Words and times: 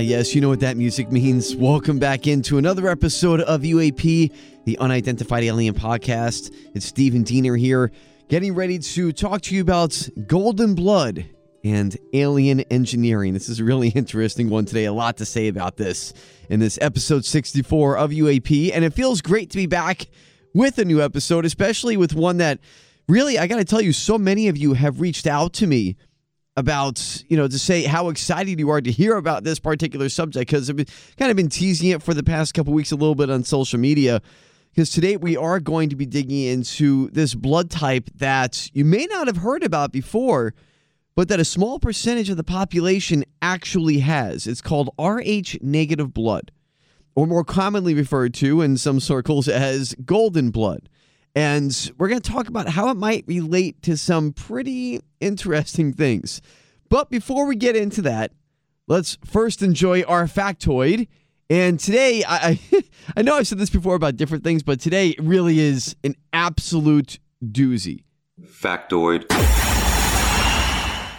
Ah, 0.00 0.02
yes, 0.02 0.34
you 0.34 0.40
know 0.40 0.48
what 0.48 0.60
that 0.60 0.78
music 0.78 1.12
means. 1.12 1.54
Welcome 1.54 1.98
back 1.98 2.26
into 2.26 2.56
another 2.56 2.88
episode 2.88 3.42
of 3.42 3.60
UAP, 3.60 4.32
the 4.64 4.78
Unidentified 4.78 5.44
Alien 5.44 5.74
Podcast. 5.74 6.50
It's 6.74 6.86
Stephen 6.86 7.22
Diener 7.22 7.54
here, 7.54 7.92
getting 8.28 8.54
ready 8.54 8.78
to 8.78 9.12
talk 9.12 9.42
to 9.42 9.54
you 9.54 9.60
about 9.60 10.08
golden 10.26 10.74
blood 10.74 11.26
and 11.64 11.98
alien 12.14 12.60
engineering. 12.70 13.34
This 13.34 13.50
is 13.50 13.60
a 13.60 13.64
really 13.64 13.88
interesting 13.90 14.48
one 14.48 14.64
today. 14.64 14.86
A 14.86 14.92
lot 14.94 15.18
to 15.18 15.26
say 15.26 15.48
about 15.48 15.76
this 15.76 16.14
in 16.48 16.60
this 16.60 16.78
episode 16.80 17.26
64 17.26 17.98
of 17.98 18.10
UAP. 18.10 18.70
And 18.72 18.86
it 18.86 18.94
feels 18.94 19.20
great 19.20 19.50
to 19.50 19.58
be 19.58 19.66
back 19.66 20.06
with 20.54 20.78
a 20.78 20.84
new 20.86 21.02
episode, 21.02 21.44
especially 21.44 21.98
with 21.98 22.14
one 22.14 22.38
that 22.38 22.58
really, 23.06 23.38
I 23.38 23.46
got 23.46 23.58
to 23.58 23.66
tell 23.66 23.82
you, 23.82 23.92
so 23.92 24.16
many 24.16 24.48
of 24.48 24.56
you 24.56 24.72
have 24.72 25.02
reached 25.02 25.26
out 25.26 25.52
to 25.54 25.66
me 25.66 25.98
about, 26.60 27.24
you 27.28 27.36
know, 27.36 27.48
to 27.48 27.58
say 27.58 27.82
how 27.82 28.08
excited 28.10 28.60
you 28.60 28.70
are 28.70 28.80
to 28.80 28.92
hear 28.92 29.16
about 29.16 29.42
this 29.42 29.58
particular 29.58 30.08
subject 30.08 30.48
because 30.48 30.70
I've 30.70 30.76
kind 31.16 31.30
of 31.30 31.36
been 31.36 31.48
teasing 31.48 31.90
it 31.90 32.02
for 32.02 32.14
the 32.14 32.22
past 32.22 32.54
couple 32.54 32.72
weeks 32.72 32.92
a 32.92 32.96
little 32.96 33.16
bit 33.16 33.30
on 33.30 33.42
social 33.42 33.80
media. 33.80 34.22
Because 34.70 34.90
today 34.90 35.16
we 35.16 35.36
are 35.36 35.58
going 35.58 35.88
to 35.88 35.96
be 35.96 36.06
digging 36.06 36.44
into 36.44 37.10
this 37.10 37.34
blood 37.34 37.70
type 37.70 38.08
that 38.14 38.70
you 38.72 38.84
may 38.84 39.06
not 39.06 39.26
have 39.26 39.38
heard 39.38 39.64
about 39.64 39.90
before, 39.90 40.54
but 41.16 41.28
that 41.28 41.40
a 41.40 41.44
small 41.44 41.80
percentage 41.80 42.30
of 42.30 42.36
the 42.36 42.44
population 42.44 43.24
actually 43.42 43.98
has. 43.98 44.46
It's 44.46 44.60
called 44.60 44.90
Rh 44.96 45.56
negative 45.60 46.14
blood, 46.14 46.52
or 47.16 47.26
more 47.26 47.42
commonly 47.42 47.94
referred 47.94 48.32
to 48.34 48.60
in 48.60 48.76
some 48.76 49.00
circles 49.00 49.48
as 49.48 49.96
golden 50.04 50.50
blood. 50.50 50.88
And 51.34 51.92
we're 51.96 52.08
going 52.08 52.20
to 52.20 52.30
talk 52.30 52.48
about 52.48 52.68
how 52.68 52.88
it 52.90 52.96
might 52.96 53.24
relate 53.26 53.82
to 53.82 53.96
some 53.96 54.32
pretty 54.32 55.00
interesting 55.20 55.92
things. 55.92 56.40
But 56.88 57.08
before 57.08 57.46
we 57.46 57.54
get 57.54 57.76
into 57.76 58.02
that, 58.02 58.32
let's 58.88 59.16
first 59.24 59.62
enjoy 59.62 60.02
our 60.02 60.24
factoid. 60.24 61.06
And 61.48 61.78
today, 61.78 62.24
I, 62.24 62.58
I, 62.72 62.82
I 63.16 63.22
know 63.22 63.36
I've 63.36 63.46
said 63.46 63.58
this 63.58 63.70
before 63.70 63.94
about 63.94 64.16
different 64.16 64.44
things, 64.44 64.62
but 64.62 64.80
today 64.80 65.10
it 65.10 65.20
really 65.20 65.60
is 65.60 65.94
an 66.02 66.16
absolute 66.32 67.18
doozy. 67.44 68.04
Factoid. 68.42 69.26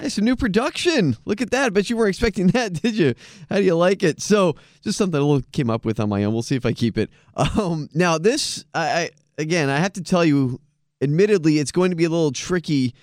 It's 0.04 0.18
a 0.18 0.22
new 0.22 0.36
production. 0.36 1.16
Look 1.26 1.42
at 1.42 1.52
that. 1.52 1.66
I 1.66 1.70
bet 1.70 1.90
you 1.90 1.96
weren't 1.96 2.10
expecting 2.10 2.48
that, 2.48 2.74
did 2.82 2.98
you? 2.98 3.14
How 3.50 3.58
do 3.58 3.64
you 3.64 3.76
like 3.76 4.04
it? 4.04 4.20
So, 4.20 4.56
just 4.82 4.98
something 4.98 5.22
I 5.22 5.42
came 5.52 5.70
up 5.70 5.86
with 5.86 6.00
on 6.00 6.10
my 6.10 6.24
own. 6.24 6.34
We'll 6.34 6.42
see 6.42 6.56
if 6.56 6.66
I 6.66 6.74
keep 6.74 6.98
it. 6.98 7.10
Um, 7.36 7.88
now, 7.94 8.18
this, 8.18 8.66
I, 8.74 8.84
I 8.90 9.10
again, 9.38 9.70
I 9.70 9.78
have 9.78 9.94
to 9.94 10.04
tell 10.04 10.26
you, 10.26 10.60
admittedly, 11.02 11.60
it's 11.60 11.72
going 11.72 11.92
to 11.92 11.96
be 11.96 12.06
a 12.06 12.10
little 12.10 12.32
tricky 12.32 12.94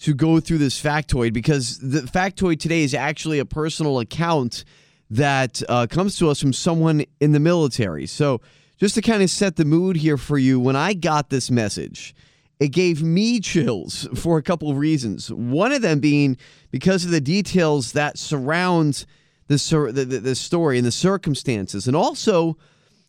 to 0.00 0.14
go 0.14 0.40
through 0.40 0.58
this 0.58 0.82
factoid 0.82 1.32
because 1.32 1.78
the 1.78 2.00
factoid 2.00 2.58
today 2.58 2.82
is 2.82 2.94
actually 2.94 3.38
a 3.38 3.44
personal 3.44 4.00
account 4.00 4.64
that 5.10 5.62
uh, 5.68 5.86
comes 5.88 6.16
to 6.16 6.28
us 6.28 6.40
from 6.40 6.52
someone 6.52 7.04
in 7.20 7.32
the 7.32 7.40
military. 7.40 8.06
So, 8.06 8.40
just 8.78 8.96
to 8.96 9.02
kind 9.02 9.22
of 9.22 9.30
set 9.30 9.56
the 9.56 9.64
mood 9.64 9.96
here 9.96 10.16
for 10.16 10.38
you, 10.38 10.58
when 10.58 10.74
I 10.74 10.94
got 10.94 11.30
this 11.30 11.52
message, 11.52 12.16
it 12.58 12.68
gave 12.68 13.00
me 13.00 13.38
chills 13.38 14.08
for 14.14 14.38
a 14.38 14.42
couple 14.42 14.70
of 14.70 14.76
reasons. 14.76 15.30
One 15.30 15.70
of 15.70 15.82
them 15.82 16.00
being 16.00 16.36
because 16.72 17.04
of 17.04 17.12
the 17.12 17.20
details 17.20 17.92
that 17.92 18.18
surround 18.18 19.04
the, 19.46 19.56
the, 19.92 20.04
the 20.04 20.34
story 20.34 20.78
and 20.78 20.86
the 20.86 20.92
circumstances, 20.92 21.86
and 21.86 21.94
also 21.94 22.56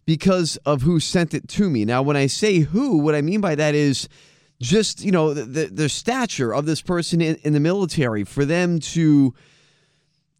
because 0.05 0.57
of 0.65 0.81
who 0.81 0.99
sent 0.99 1.33
it 1.33 1.47
to 1.49 1.69
me. 1.69 1.85
Now, 1.85 2.01
when 2.01 2.17
I 2.17 2.27
say 2.27 2.59
who, 2.59 2.97
what 2.97 3.15
I 3.15 3.21
mean 3.21 3.41
by 3.41 3.55
that 3.55 3.75
is 3.75 4.09
just, 4.61 5.03
you 5.03 5.11
know, 5.11 5.33
the, 5.33 5.65
the, 5.65 5.89
stature 5.89 6.53
of 6.53 6.65
this 6.65 6.81
person 6.81 7.21
in, 7.21 7.35
in 7.37 7.53
the 7.53 7.59
military 7.59 8.23
for 8.23 8.45
them 8.45 8.79
to, 8.79 9.33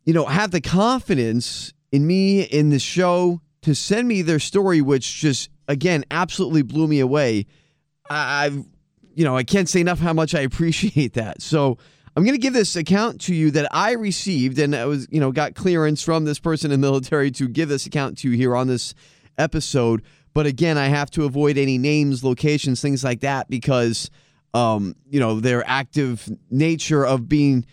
you 0.06 0.14
know, 0.14 0.26
have 0.26 0.52
the 0.52 0.62
confidence 0.62 1.74
in 1.92 2.08
me, 2.08 2.42
in 2.42 2.70
the 2.70 2.80
show, 2.80 3.42
to 3.62 3.74
send 3.74 4.08
me 4.08 4.22
their 4.22 4.40
story, 4.40 4.82
which 4.82 5.16
just, 5.16 5.50
again, 5.68 6.04
absolutely 6.12 6.62
blew 6.62 6.88
me 6.88 7.00
away. 7.00 7.46
I, 8.10 8.46
I've 8.46 8.66
you 9.16 9.24
know, 9.24 9.38
I 9.38 9.44
can't 9.44 9.70
say 9.70 9.82
enough 9.82 10.00
how 10.00 10.14
much 10.14 10.36
I 10.36 10.42
appreciate 10.42 11.14
that. 11.14 11.42
So 11.42 11.78
I'm 12.16 12.24
going 12.24 12.36
to 12.36 12.42
give 12.42 12.54
this 12.54 12.76
account 12.76 13.22
to 13.22 13.36
you 13.36 13.52
that 13.52 13.68
I 13.72 13.94
received, 13.94 14.60
and 14.60 14.76
I 14.76 14.86
was, 14.86 15.08
you 15.10 15.20
know, 15.20 15.32
got 15.32 15.56
clearance 15.56 16.04
from 16.04 16.26
this 16.26 16.40
person 16.40 16.72
in 16.72 16.80
the 16.80 16.86
military 16.86 17.32
to 17.32 17.48
give 17.48 17.70
this 17.70 17.86
account 17.86 18.20
to 18.20 18.30
you 18.30 18.38
here 18.38 18.56
on 18.56 18.68
this 18.68 18.94
episode. 19.38 20.02
But 20.34 20.46
again, 20.46 20.78
I 20.78 20.88
have 20.88 21.12
to 21.12 21.26
avoid 21.26 21.58
any 21.58 21.78
names, 21.78 22.24
locations, 22.24 22.82
things 22.82 23.04
like 23.04 23.22
that 23.22 23.50
because, 23.50 24.10
um, 24.54 24.96
you 25.10 25.20
know, 25.20 25.40
their 25.40 25.64
active 25.68 26.28
nature 26.50 27.06
of 27.06 27.30
being 27.30 27.66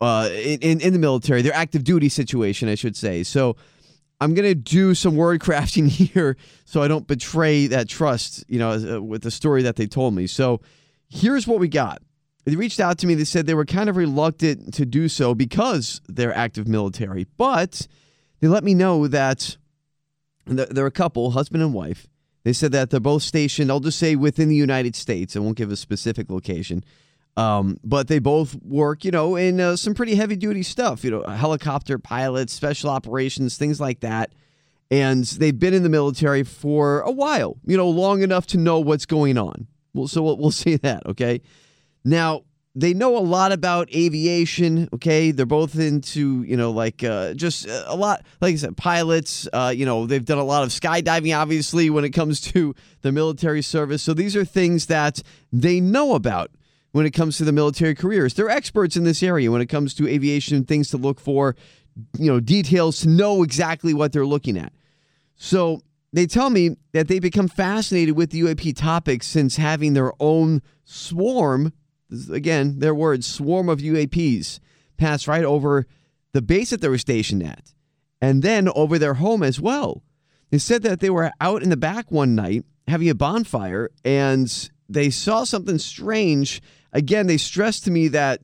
uh, 0.00 0.28
in, 0.32 0.80
in 0.80 0.92
the 0.92 0.98
military, 0.98 1.42
their 1.42 1.54
active 1.54 1.84
duty 1.84 2.08
situation, 2.08 2.68
I 2.68 2.74
should 2.74 2.96
say. 2.96 3.22
So 3.22 3.56
I'm 4.20 4.34
going 4.34 4.48
to 4.48 4.54
do 4.54 4.94
some 4.94 5.16
word 5.16 5.40
crafting 5.42 5.88
here 5.88 6.36
so 6.64 6.82
I 6.82 6.88
don't 6.88 7.06
betray 7.06 7.66
that 7.68 7.88
trust, 7.88 8.44
you 8.48 8.58
know, 8.58 8.96
uh, 8.96 9.02
with 9.02 9.22
the 9.22 9.30
story 9.30 9.62
that 9.62 9.76
they 9.76 9.86
told 9.86 10.14
me. 10.14 10.26
So 10.26 10.60
here's 11.08 11.46
what 11.46 11.58
we 11.58 11.68
got. 11.68 12.02
They 12.44 12.54
reached 12.54 12.78
out 12.78 12.98
to 12.98 13.08
me. 13.08 13.14
They 13.14 13.24
said 13.24 13.46
they 13.46 13.54
were 13.54 13.64
kind 13.64 13.88
of 13.88 13.96
reluctant 13.96 14.72
to 14.74 14.86
do 14.86 15.08
so 15.08 15.34
because 15.34 16.00
they're 16.08 16.34
active 16.34 16.68
military, 16.68 17.26
but 17.36 17.88
they 18.40 18.46
let 18.46 18.62
me 18.62 18.72
know 18.72 19.08
that 19.08 19.56
they're 20.46 20.86
a 20.86 20.90
couple, 20.90 21.32
husband 21.32 21.62
and 21.62 21.74
wife. 21.74 22.06
They 22.44 22.52
said 22.52 22.72
that 22.72 22.90
they're 22.90 23.00
both 23.00 23.22
stationed, 23.22 23.70
I'll 23.70 23.80
just 23.80 23.98
say 23.98 24.14
within 24.14 24.48
the 24.48 24.54
United 24.54 24.94
States. 24.94 25.34
I 25.36 25.40
won't 25.40 25.56
give 25.56 25.72
a 25.72 25.76
specific 25.76 26.30
location. 26.30 26.84
Um, 27.36 27.78
but 27.84 28.08
they 28.08 28.18
both 28.18 28.54
work, 28.62 29.04
you 29.04 29.10
know, 29.10 29.36
in 29.36 29.60
uh, 29.60 29.76
some 29.76 29.94
pretty 29.94 30.14
heavy 30.14 30.36
duty 30.36 30.62
stuff, 30.62 31.04
you 31.04 31.10
know, 31.10 31.22
helicopter 31.24 31.98
pilots, 31.98 32.52
special 32.52 32.88
operations, 32.88 33.58
things 33.58 33.80
like 33.80 34.00
that. 34.00 34.32
And 34.90 35.24
they've 35.24 35.58
been 35.58 35.74
in 35.74 35.82
the 35.82 35.88
military 35.88 36.44
for 36.44 37.00
a 37.00 37.10
while, 37.10 37.56
you 37.66 37.76
know, 37.76 37.88
long 37.88 38.22
enough 38.22 38.46
to 38.48 38.58
know 38.58 38.78
what's 38.78 39.06
going 39.06 39.36
on. 39.36 39.66
Well, 39.92 40.06
so 40.06 40.22
we'll, 40.22 40.36
we'll 40.38 40.50
see 40.52 40.76
that, 40.76 41.04
okay? 41.06 41.42
Now, 42.04 42.44
they 42.78 42.92
know 42.92 43.16
a 43.16 43.20
lot 43.20 43.52
about 43.52 43.88
aviation, 43.94 44.86
okay? 44.92 45.30
They're 45.30 45.46
both 45.46 45.78
into, 45.78 46.42
you 46.42 46.58
know, 46.58 46.70
like 46.70 47.02
uh, 47.02 47.32
just 47.32 47.66
a 47.66 47.96
lot, 47.96 48.24
like 48.42 48.52
I 48.52 48.56
said, 48.56 48.76
pilots. 48.76 49.48
Uh, 49.50 49.72
you 49.74 49.86
know, 49.86 50.06
they've 50.06 50.24
done 50.24 50.36
a 50.36 50.44
lot 50.44 50.62
of 50.62 50.68
skydiving, 50.68 51.34
obviously, 51.34 51.88
when 51.88 52.04
it 52.04 52.10
comes 52.10 52.38
to 52.42 52.74
the 53.00 53.12
military 53.12 53.62
service. 53.62 54.02
So 54.02 54.12
these 54.12 54.36
are 54.36 54.44
things 54.44 54.86
that 54.86 55.22
they 55.50 55.80
know 55.80 56.14
about 56.14 56.50
when 56.92 57.06
it 57.06 57.12
comes 57.12 57.38
to 57.38 57.44
the 57.44 57.52
military 57.52 57.94
careers. 57.94 58.34
They're 58.34 58.50
experts 58.50 58.94
in 58.94 59.04
this 59.04 59.22
area 59.22 59.50
when 59.50 59.62
it 59.62 59.66
comes 59.66 59.94
to 59.94 60.06
aviation, 60.06 60.64
things 60.64 60.90
to 60.90 60.98
look 60.98 61.18
for, 61.18 61.56
you 62.18 62.30
know, 62.30 62.40
details 62.40 63.00
to 63.00 63.08
know 63.08 63.42
exactly 63.42 63.94
what 63.94 64.12
they're 64.12 64.26
looking 64.26 64.58
at. 64.58 64.74
So 65.34 65.80
they 66.12 66.26
tell 66.26 66.50
me 66.50 66.76
that 66.92 67.08
they 67.08 67.20
become 67.20 67.48
fascinated 67.48 68.16
with 68.16 68.32
the 68.32 68.42
UAP 68.42 68.76
topics 68.76 69.26
since 69.26 69.56
having 69.56 69.94
their 69.94 70.12
own 70.20 70.60
swarm, 70.84 71.72
again, 72.30 72.78
their 72.78 72.94
words, 72.94 73.26
swarm 73.26 73.68
of 73.68 73.80
UAPs 73.80 74.60
pass 74.96 75.28
right 75.28 75.44
over 75.44 75.86
the 76.32 76.42
base 76.42 76.70
that 76.70 76.80
they 76.80 76.88
were 76.88 76.98
stationed 76.98 77.42
at 77.42 77.72
and 78.20 78.42
then 78.42 78.68
over 78.74 78.98
their 78.98 79.14
home 79.14 79.42
as 79.42 79.60
well. 79.60 80.02
They 80.50 80.58
said 80.58 80.82
that 80.82 81.00
they 81.00 81.10
were 81.10 81.32
out 81.40 81.62
in 81.62 81.70
the 81.70 81.76
back 81.76 82.10
one 82.10 82.34
night 82.34 82.64
having 82.86 83.08
a 83.08 83.14
bonfire 83.14 83.90
and 84.04 84.70
they 84.88 85.10
saw 85.10 85.44
something 85.44 85.78
strange. 85.78 86.62
Again, 86.92 87.26
they 87.26 87.36
stressed 87.36 87.84
to 87.84 87.90
me 87.90 88.08
that 88.08 88.40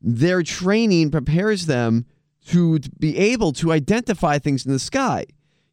their 0.00 0.42
training 0.42 1.10
prepares 1.10 1.66
them 1.66 2.04
to 2.48 2.78
be 2.98 3.16
able 3.16 3.52
to 3.54 3.72
identify 3.72 4.38
things 4.38 4.66
in 4.66 4.72
the 4.72 4.78
sky. 4.78 5.24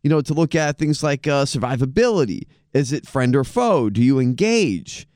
You 0.01 0.09
know, 0.09 0.21
to 0.21 0.33
look 0.33 0.53
at 0.53 0.77
things 0.77 1.01
like 1.01 1.27
uh, 1.27 1.45
survivability. 1.45 2.43
Is 2.73 2.91
it 2.91 3.07
friend 3.07 3.35
or 3.35 3.43
foe? 3.43 3.89
Do 3.89 4.01
you 4.01 4.19
engage? 4.19 5.07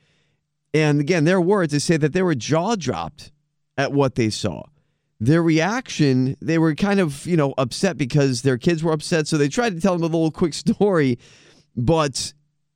And 0.74 1.00
again, 1.00 1.24
their 1.24 1.40
words, 1.40 1.72
they 1.72 1.78
say 1.78 1.96
that 1.96 2.12
they 2.12 2.22
were 2.22 2.34
jaw 2.34 2.76
dropped 2.76 3.32
at 3.76 3.92
what 3.92 4.14
they 4.14 4.30
saw. 4.30 4.64
Their 5.20 5.42
reaction, 5.42 6.36
they 6.40 6.58
were 6.58 6.74
kind 6.74 7.00
of, 7.00 7.26
you 7.26 7.36
know, 7.36 7.54
upset 7.58 7.96
because 7.96 8.42
their 8.42 8.58
kids 8.58 8.84
were 8.84 8.92
upset. 8.92 9.26
So 9.26 9.36
they 9.36 9.48
tried 9.48 9.74
to 9.74 9.80
tell 9.80 9.94
them 9.94 10.02
a 10.02 10.06
little 10.06 10.30
quick 10.42 10.54
story, 10.54 11.18
but 11.76 12.32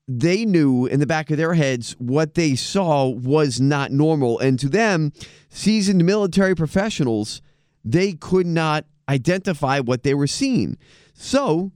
they 0.08 0.44
knew 0.44 0.86
in 0.86 1.00
the 1.00 1.06
back 1.06 1.30
of 1.30 1.36
their 1.36 1.54
heads 1.54 1.94
what 1.98 2.34
they 2.34 2.54
saw 2.54 3.08
was 3.08 3.60
not 3.60 3.92
normal. 3.92 4.38
And 4.38 4.58
to 4.58 4.68
them, 4.68 5.12
seasoned 5.48 6.04
military 6.04 6.54
professionals, 6.54 7.42
they 7.84 8.12
could 8.12 8.46
not 8.46 8.84
identify 9.08 9.80
what 9.80 10.02
they 10.02 10.14
were 10.14 10.26
seeing. 10.26 10.76
So, 11.14 11.72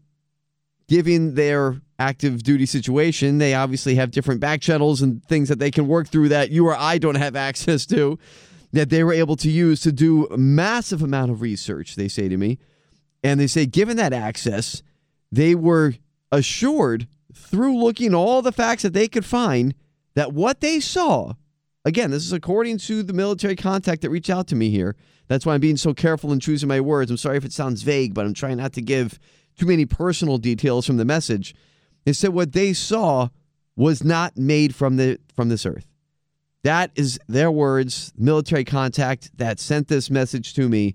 given 0.89 1.35
their 1.35 1.81
active 1.99 2.43
duty 2.43 2.67
situation, 2.67 3.39
they 3.39 3.55
obviously 3.55 3.95
have 3.95 4.11
different 4.11 4.41
back 4.41 4.61
channels 4.61 5.03
and 5.03 5.25
things 5.25 5.49
that 5.49 5.59
they 5.59 5.71
can 5.71 5.87
work 5.87 6.09
through 6.09 6.29
that 6.29 6.51
you 6.51 6.67
or 6.67 6.77
I 6.77 6.99
don't 6.99 7.15
have 7.17 7.37
access 7.49 7.87
to 7.87 8.19
that 8.73 8.91
they 8.91 9.03
were 9.03 9.13
able 9.13 9.37
to 9.37 9.51
use 9.51 9.81
to 9.81 9.93
do 9.93 10.27
a 10.27 10.37
massive 10.37 11.03
amount 11.03 11.31
of 11.31 11.41
research, 11.41 11.97
they 11.97 12.09
say 12.09 12.29
to 12.29 12.37
me. 12.37 12.59
And 13.23 13.41
they 13.41 13.47
say, 13.47 13.67
given 13.67 13.97
that 13.97 14.13
access, 14.13 14.83
they 15.33 15.55
were 15.55 15.95
assured 16.31 17.09
through 17.33 17.77
looking 17.79 18.15
all 18.15 18.43
the 18.43 18.53
facts 18.53 18.83
that 18.83 18.93
they 18.93 19.09
could 19.09 19.25
find 19.25 19.75
that 20.15 20.33
what 20.33 20.61
they 20.61 20.81
saw, 20.81 21.35
again, 21.85 22.11
this 22.11 22.25
is 22.25 22.33
according 22.33 22.79
to 22.79 23.03
the 23.03 23.13
military 23.13 23.57
contact 23.57 24.03
that 24.03 24.11
reached 24.11 24.31
out 24.31 24.47
to 24.49 24.57
me 24.57 24.71
here. 24.71 24.97
That's 25.29 25.45
why 25.45 25.55
I'm 25.55 25.61
being 25.61 25.77
so 25.77 25.93
careful 25.93 26.33
in 26.33 26.41
choosing 26.41 26.69
my 26.69 26.81
words. 26.81 27.11
I'm 27.11 27.17
sorry 27.17 27.37
if 27.37 27.45
it 27.45 27.53
sounds 27.53 27.83
vague, 27.83 28.15
but 28.15 28.27
I'm 28.27 28.35
trying 28.35 28.59
not 28.59 28.73
to 28.75 28.83
give 28.83 29.19
too 29.59 29.67
many 29.67 29.87
personal 29.87 30.39
details 30.39 30.87
from 30.87 30.97
the 30.99 31.05
message. 31.05 31.55
They 32.07 32.13
said 32.13 32.31
what 32.31 32.53
they 32.53 32.73
saw 32.73 33.29
was 33.75 34.03
not 34.03 34.39
made 34.39 34.75
from 34.75 34.97
the 34.97 35.19
from 35.35 35.51
this 35.51 35.67
earth. 35.67 35.87
That 36.63 36.93
is 36.95 37.19
their 37.29 37.51
words, 37.51 38.13
military 38.17 38.65
contact 38.65 39.37
that 39.37 39.61
sent 39.61 39.89
this 39.89 40.09
message 40.09 40.55
to 40.55 40.69
me. 40.69 40.95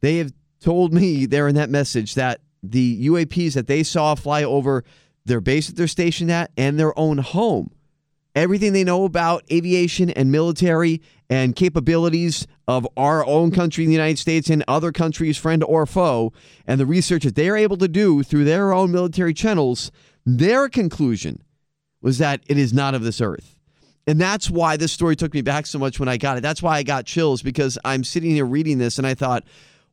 They 0.00 0.16
have 0.16 0.32
told 0.60 0.92
me 0.92 1.26
there 1.26 1.46
in 1.46 1.54
that 1.54 1.70
message 1.70 2.14
that 2.14 2.40
the 2.62 3.06
UAPs 3.06 3.52
that 3.52 3.66
they 3.66 3.82
saw 3.82 4.14
fly 4.14 4.42
over 4.42 4.82
their 5.26 5.40
base 5.40 5.66
that 5.68 5.76
they're 5.76 5.86
stationed 5.86 6.30
at 6.30 6.50
and 6.56 6.80
their 6.80 6.98
own 6.98 7.18
home, 7.18 7.70
everything 8.34 8.72
they 8.72 8.84
know 8.84 9.04
about 9.04 9.44
aviation 9.52 10.08
and 10.10 10.32
military 10.32 11.02
and 11.28 11.54
capabilities 11.54 12.46
of 12.66 12.86
our 12.96 13.26
own 13.26 13.50
country 13.50 13.84
the 13.84 13.92
United 13.92 14.18
States 14.18 14.48
and 14.48 14.64
other 14.66 14.90
countries, 14.90 15.36
friend 15.36 15.62
or 15.64 15.84
foe, 15.84 16.32
and 16.66 16.80
the 16.80 16.86
research 16.86 17.24
that 17.24 17.34
they're 17.34 17.56
able 17.56 17.76
to 17.76 17.88
do 17.88 18.22
through 18.22 18.44
their 18.44 18.72
own 18.72 18.90
military 18.90 19.34
channels, 19.34 19.90
their 20.26 20.68
conclusion 20.68 21.42
was 22.02 22.18
that 22.18 22.42
it 22.46 22.58
is 22.58 22.74
not 22.74 22.94
of 22.94 23.02
this 23.02 23.20
earth. 23.20 23.56
And 24.06 24.20
that's 24.20 24.50
why 24.50 24.76
this 24.76 24.92
story 24.92 25.16
took 25.16 25.32
me 25.32 25.42
back 25.42 25.66
so 25.66 25.78
much 25.78 25.98
when 25.98 26.08
I 26.08 26.16
got 26.16 26.36
it. 26.36 26.40
That's 26.40 26.62
why 26.62 26.76
I 26.76 26.82
got 26.82 27.06
chills 27.06 27.42
because 27.42 27.78
I'm 27.84 28.04
sitting 28.04 28.30
here 28.30 28.44
reading 28.44 28.78
this 28.78 28.98
and 28.98 29.06
I 29.06 29.14
thought, 29.14 29.44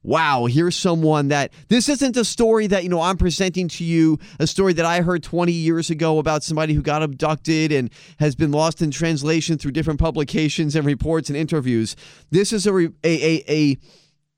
wow, 0.03 0.45
here's 0.45 0.75
someone 0.75 1.29
that 1.29 1.53
this 1.69 1.87
isn't 1.87 2.17
a 2.17 2.25
story 2.25 2.67
that, 2.67 2.83
you 2.83 2.89
know, 2.89 3.01
I'm 3.01 3.17
presenting 3.17 3.69
to 3.69 3.83
you, 3.83 4.19
a 4.39 4.45
story 4.45 4.73
that 4.73 4.85
I 4.85 5.01
heard 5.01 5.23
20 5.23 5.51
years 5.51 5.89
ago 5.89 6.19
about 6.19 6.43
somebody 6.43 6.73
who 6.73 6.81
got 6.81 7.01
abducted 7.01 7.71
and 7.71 7.89
has 8.19 8.35
been 8.35 8.51
lost 8.51 8.81
in 8.81 8.91
translation 8.91 9.57
through 9.57 9.71
different 9.71 9.99
publications 9.99 10.75
and 10.75 10.85
reports 10.85 11.29
and 11.29 11.37
interviews. 11.37 11.95
This 12.31 12.51
is 12.53 12.67
a 12.67 12.75
a 12.75 12.91
a, 13.03 13.43
a 13.47 13.77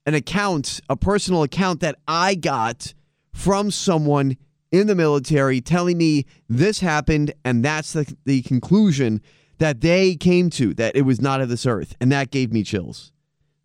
an 0.06 0.14
account, 0.14 0.82
a 0.88 0.96
personal 0.96 1.42
account 1.42 1.80
that 1.80 1.96
I 2.08 2.36
got 2.36 2.94
from 3.34 3.72
someone 3.72 4.38
in 4.72 4.88
the 4.88 4.96
military 4.96 5.62
telling 5.62 5.98
me 5.98 6.26
this 6.50 6.80
happened 6.80 7.34
and 7.44 7.64
that's 7.64 7.94
the, 7.94 8.16
the 8.26 8.42
conclusion 8.42 9.22
that 9.58 9.82
they 9.82 10.16
came 10.16 10.50
to 10.52 10.74
that 10.74 10.96
it 10.96 11.04
was 11.04 11.22
not 11.22 11.42
of 11.42 11.50
this 11.50 11.66
earth. 11.66 11.96
And 12.02 12.12
that 12.12 12.32
gave 12.32 12.52
me 12.52 12.64
chills. 12.64 13.12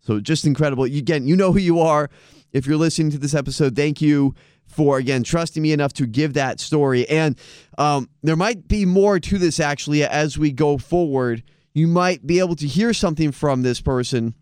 So 0.01 0.19
just 0.19 0.45
incredible. 0.45 0.87
You, 0.87 0.99
again, 0.99 1.27
you 1.27 1.35
know 1.35 1.51
who 1.51 1.59
you 1.59 1.79
are. 1.79 2.09
If 2.53 2.65
you're 2.65 2.77
listening 2.77 3.11
to 3.11 3.17
this 3.17 3.33
episode, 3.33 3.75
thank 3.75 4.01
you 4.01 4.35
for, 4.65 4.97
again, 4.97 5.23
trusting 5.23 5.61
me 5.61 5.73
enough 5.73 5.93
to 5.93 6.05
give 6.05 6.33
that 6.33 6.59
story. 6.59 7.07
And 7.09 7.37
um, 7.77 8.09
there 8.23 8.35
might 8.35 8.67
be 8.67 8.85
more 8.85 9.19
to 9.19 9.37
this 9.37 9.59
actually 9.59 10.03
as 10.03 10.37
we 10.37 10.51
go 10.51 10.77
forward. 10.77 11.43
You 11.73 11.87
might 11.87 12.25
be 12.25 12.39
able 12.39 12.55
to 12.55 12.67
hear 12.67 12.93
something 12.93 13.31
from 13.31 13.61
this 13.61 13.81
person 13.81 14.33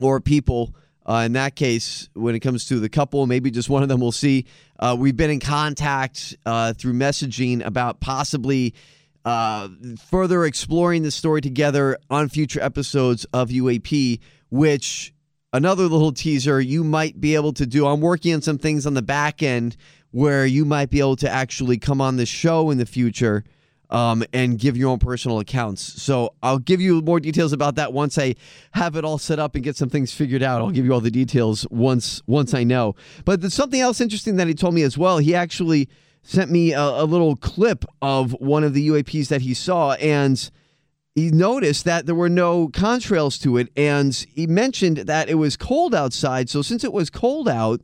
or 0.00 0.20
people. 0.20 0.74
Uh, 1.08 1.22
in 1.24 1.32
that 1.32 1.56
case, 1.56 2.10
when 2.12 2.34
it 2.34 2.40
comes 2.40 2.66
to 2.66 2.78
the 2.78 2.88
couple, 2.88 3.26
maybe 3.26 3.50
just 3.50 3.70
one 3.70 3.82
of 3.82 3.88
them 3.88 3.98
will 3.98 4.12
see. 4.12 4.44
Uh, 4.78 4.94
we've 4.98 5.16
been 5.16 5.30
in 5.30 5.40
contact 5.40 6.36
uh, 6.44 6.74
through 6.74 6.92
messaging 6.92 7.64
about 7.64 7.98
possibly 8.00 8.74
uh, 9.24 9.68
further 10.10 10.44
exploring 10.44 11.02
the 11.02 11.10
story 11.10 11.40
together 11.40 11.96
on 12.10 12.28
future 12.28 12.60
episodes 12.60 13.24
of 13.32 13.48
UAP, 13.48 14.20
which 14.50 15.14
another 15.54 15.84
little 15.84 16.12
teaser 16.12 16.60
you 16.60 16.84
might 16.84 17.18
be 17.18 17.34
able 17.34 17.54
to 17.54 17.64
do. 17.64 17.86
I'm 17.86 18.02
working 18.02 18.34
on 18.34 18.42
some 18.42 18.58
things 18.58 18.86
on 18.86 18.92
the 18.92 19.02
back 19.02 19.42
end 19.42 19.78
where 20.10 20.44
you 20.44 20.66
might 20.66 20.90
be 20.90 21.00
able 21.00 21.16
to 21.16 21.30
actually 21.30 21.78
come 21.78 22.02
on 22.02 22.16
the 22.16 22.26
show 22.26 22.70
in 22.70 22.76
the 22.76 22.86
future 22.86 23.44
um, 23.90 24.24
and 24.32 24.58
give 24.58 24.76
your 24.76 24.90
own 24.90 24.98
personal 24.98 25.38
accounts. 25.38 26.02
So 26.02 26.34
I'll 26.42 26.58
give 26.58 26.80
you 26.80 27.00
more 27.00 27.20
details 27.20 27.52
about 27.52 27.76
that 27.76 27.92
once 27.92 28.18
I 28.18 28.34
have 28.72 28.96
it 28.96 29.04
all 29.04 29.18
set 29.18 29.38
up 29.38 29.54
and 29.54 29.64
get 29.64 29.76
some 29.76 29.88
things 29.88 30.12
figured 30.12 30.42
out. 30.42 30.60
I'll 30.60 30.70
give 30.70 30.84
you 30.84 30.92
all 30.92 31.00
the 31.00 31.10
details 31.10 31.66
once 31.70 32.22
once 32.26 32.54
I 32.54 32.64
know. 32.64 32.94
But 33.24 33.40
there's 33.40 33.54
something 33.54 33.80
else 33.80 34.00
interesting 34.00 34.36
that 34.36 34.46
he 34.46 34.54
told 34.54 34.74
me 34.74 34.82
as 34.82 34.98
well. 34.98 35.18
He 35.18 35.34
actually 35.34 35.88
sent 36.22 36.50
me 36.50 36.72
a, 36.72 36.80
a 36.80 37.04
little 37.04 37.36
clip 37.36 37.84
of 38.02 38.32
one 38.32 38.64
of 38.64 38.74
the 38.74 38.88
UAPs 38.88 39.28
that 39.28 39.40
he 39.40 39.54
saw, 39.54 39.92
and 39.94 40.50
he 41.14 41.30
noticed 41.30 41.84
that 41.84 42.06
there 42.06 42.14
were 42.14 42.28
no 42.28 42.68
contrails 42.68 43.40
to 43.42 43.56
it. 43.56 43.68
And 43.76 44.14
he 44.34 44.46
mentioned 44.46 44.98
that 44.98 45.28
it 45.28 45.36
was 45.36 45.56
cold 45.56 45.94
outside. 45.94 46.50
So, 46.50 46.60
since 46.62 46.84
it 46.84 46.92
was 46.92 47.08
cold 47.08 47.48
out, 47.48 47.80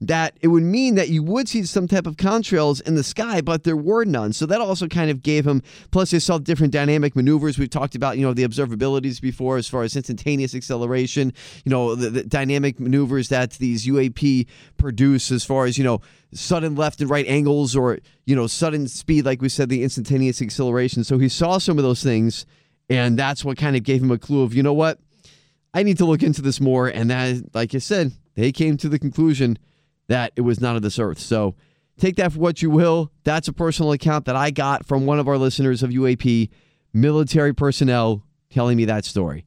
that 0.00 0.34
it 0.40 0.48
would 0.48 0.62
mean 0.62 0.94
that 0.94 1.10
you 1.10 1.22
would 1.22 1.48
see 1.48 1.62
some 1.64 1.86
type 1.86 2.06
of 2.06 2.16
contrails 2.16 2.80
in 2.82 2.94
the 2.94 3.04
sky, 3.04 3.42
but 3.42 3.64
there 3.64 3.76
were 3.76 4.04
none. 4.04 4.32
So 4.32 4.46
that 4.46 4.60
also 4.60 4.86
kind 4.88 5.10
of 5.10 5.22
gave 5.22 5.46
him. 5.46 5.62
Plus, 5.90 6.10
they 6.10 6.18
saw 6.18 6.38
different 6.38 6.72
dynamic 6.72 7.14
maneuvers. 7.14 7.58
We've 7.58 7.68
talked 7.68 7.94
about, 7.94 8.16
you 8.16 8.24
know, 8.24 8.32
the 8.32 8.44
observabilities 8.44 9.20
before, 9.20 9.58
as 9.58 9.68
far 9.68 9.82
as 9.82 9.94
instantaneous 9.96 10.54
acceleration. 10.54 11.34
You 11.64 11.70
know, 11.70 11.94
the, 11.94 12.08
the 12.08 12.24
dynamic 12.24 12.80
maneuvers 12.80 13.28
that 13.28 13.52
these 13.52 13.86
UAP 13.86 14.46
produce, 14.78 15.30
as 15.30 15.44
far 15.44 15.66
as 15.66 15.76
you 15.76 15.84
know, 15.84 16.00
sudden 16.32 16.76
left 16.76 17.02
and 17.02 17.10
right 17.10 17.26
angles, 17.26 17.76
or 17.76 17.98
you 18.24 18.34
know, 18.34 18.46
sudden 18.46 18.88
speed, 18.88 19.26
like 19.26 19.42
we 19.42 19.50
said, 19.50 19.68
the 19.68 19.82
instantaneous 19.82 20.40
acceleration. 20.40 21.04
So 21.04 21.18
he 21.18 21.28
saw 21.28 21.58
some 21.58 21.76
of 21.76 21.84
those 21.84 22.02
things, 22.02 22.46
and 22.88 23.18
that's 23.18 23.44
what 23.44 23.58
kind 23.58 23.76
of 23.76 23.82
gave 23.82 24.02
him 24.02 24.10
a 24.10 24.18
clue 24.18 24.42
of, 24.42 24.54
you 24.54 24.62
know 24.62 24.72
what. 24.72 24.98
I 25.74 25.82
need 25.82 25.98
to 25.98 26.04
look 26.04 26.22
into 26.22 26.42
this 26.42 26.60
more. 26.60 26.88
And 26.88 27.10
that, 27.10 27.54
like 27.54 27.74
I 27.74 27.78
said, 27.78 28.12
they 28.34 28.50
came 28.50 28.76
to 28.78 28.88
the 28.88 28.98
conclusion 28.98 29.58
that 30.10 30.32
it 30.34 30.40
was 30.40 30.60
not 30.60 30.74
of 30.74 30.82
this 30.82 30.98
earth. 30.98 31.20
So 31.20 31.54
take 31.96 32.16
that 32.16 32.32
for 32.32 32.40
what 32.40 32.62
you 32.62 32.68
will. 32.68 33.12
That's 33.22 33.46
a 33.46 33.52
personal 33.52 33.92
account 33.92 34.24
that 34.24 34.34
I 34.34 34.50
got 34.50 34.84
from 34.84 35.06
one 35.06 35.20
of 35.20 35.28
our 35.28 35.38
listeners 35.38 35.84
of 35.84 35.90
UAP, 35.90 36.50
military 36.92 37.54
personnel 37.54 38.24
telling 38.50 38.76
me 38.76 38.84
that 38.86 39.04
story. 39.04 39.46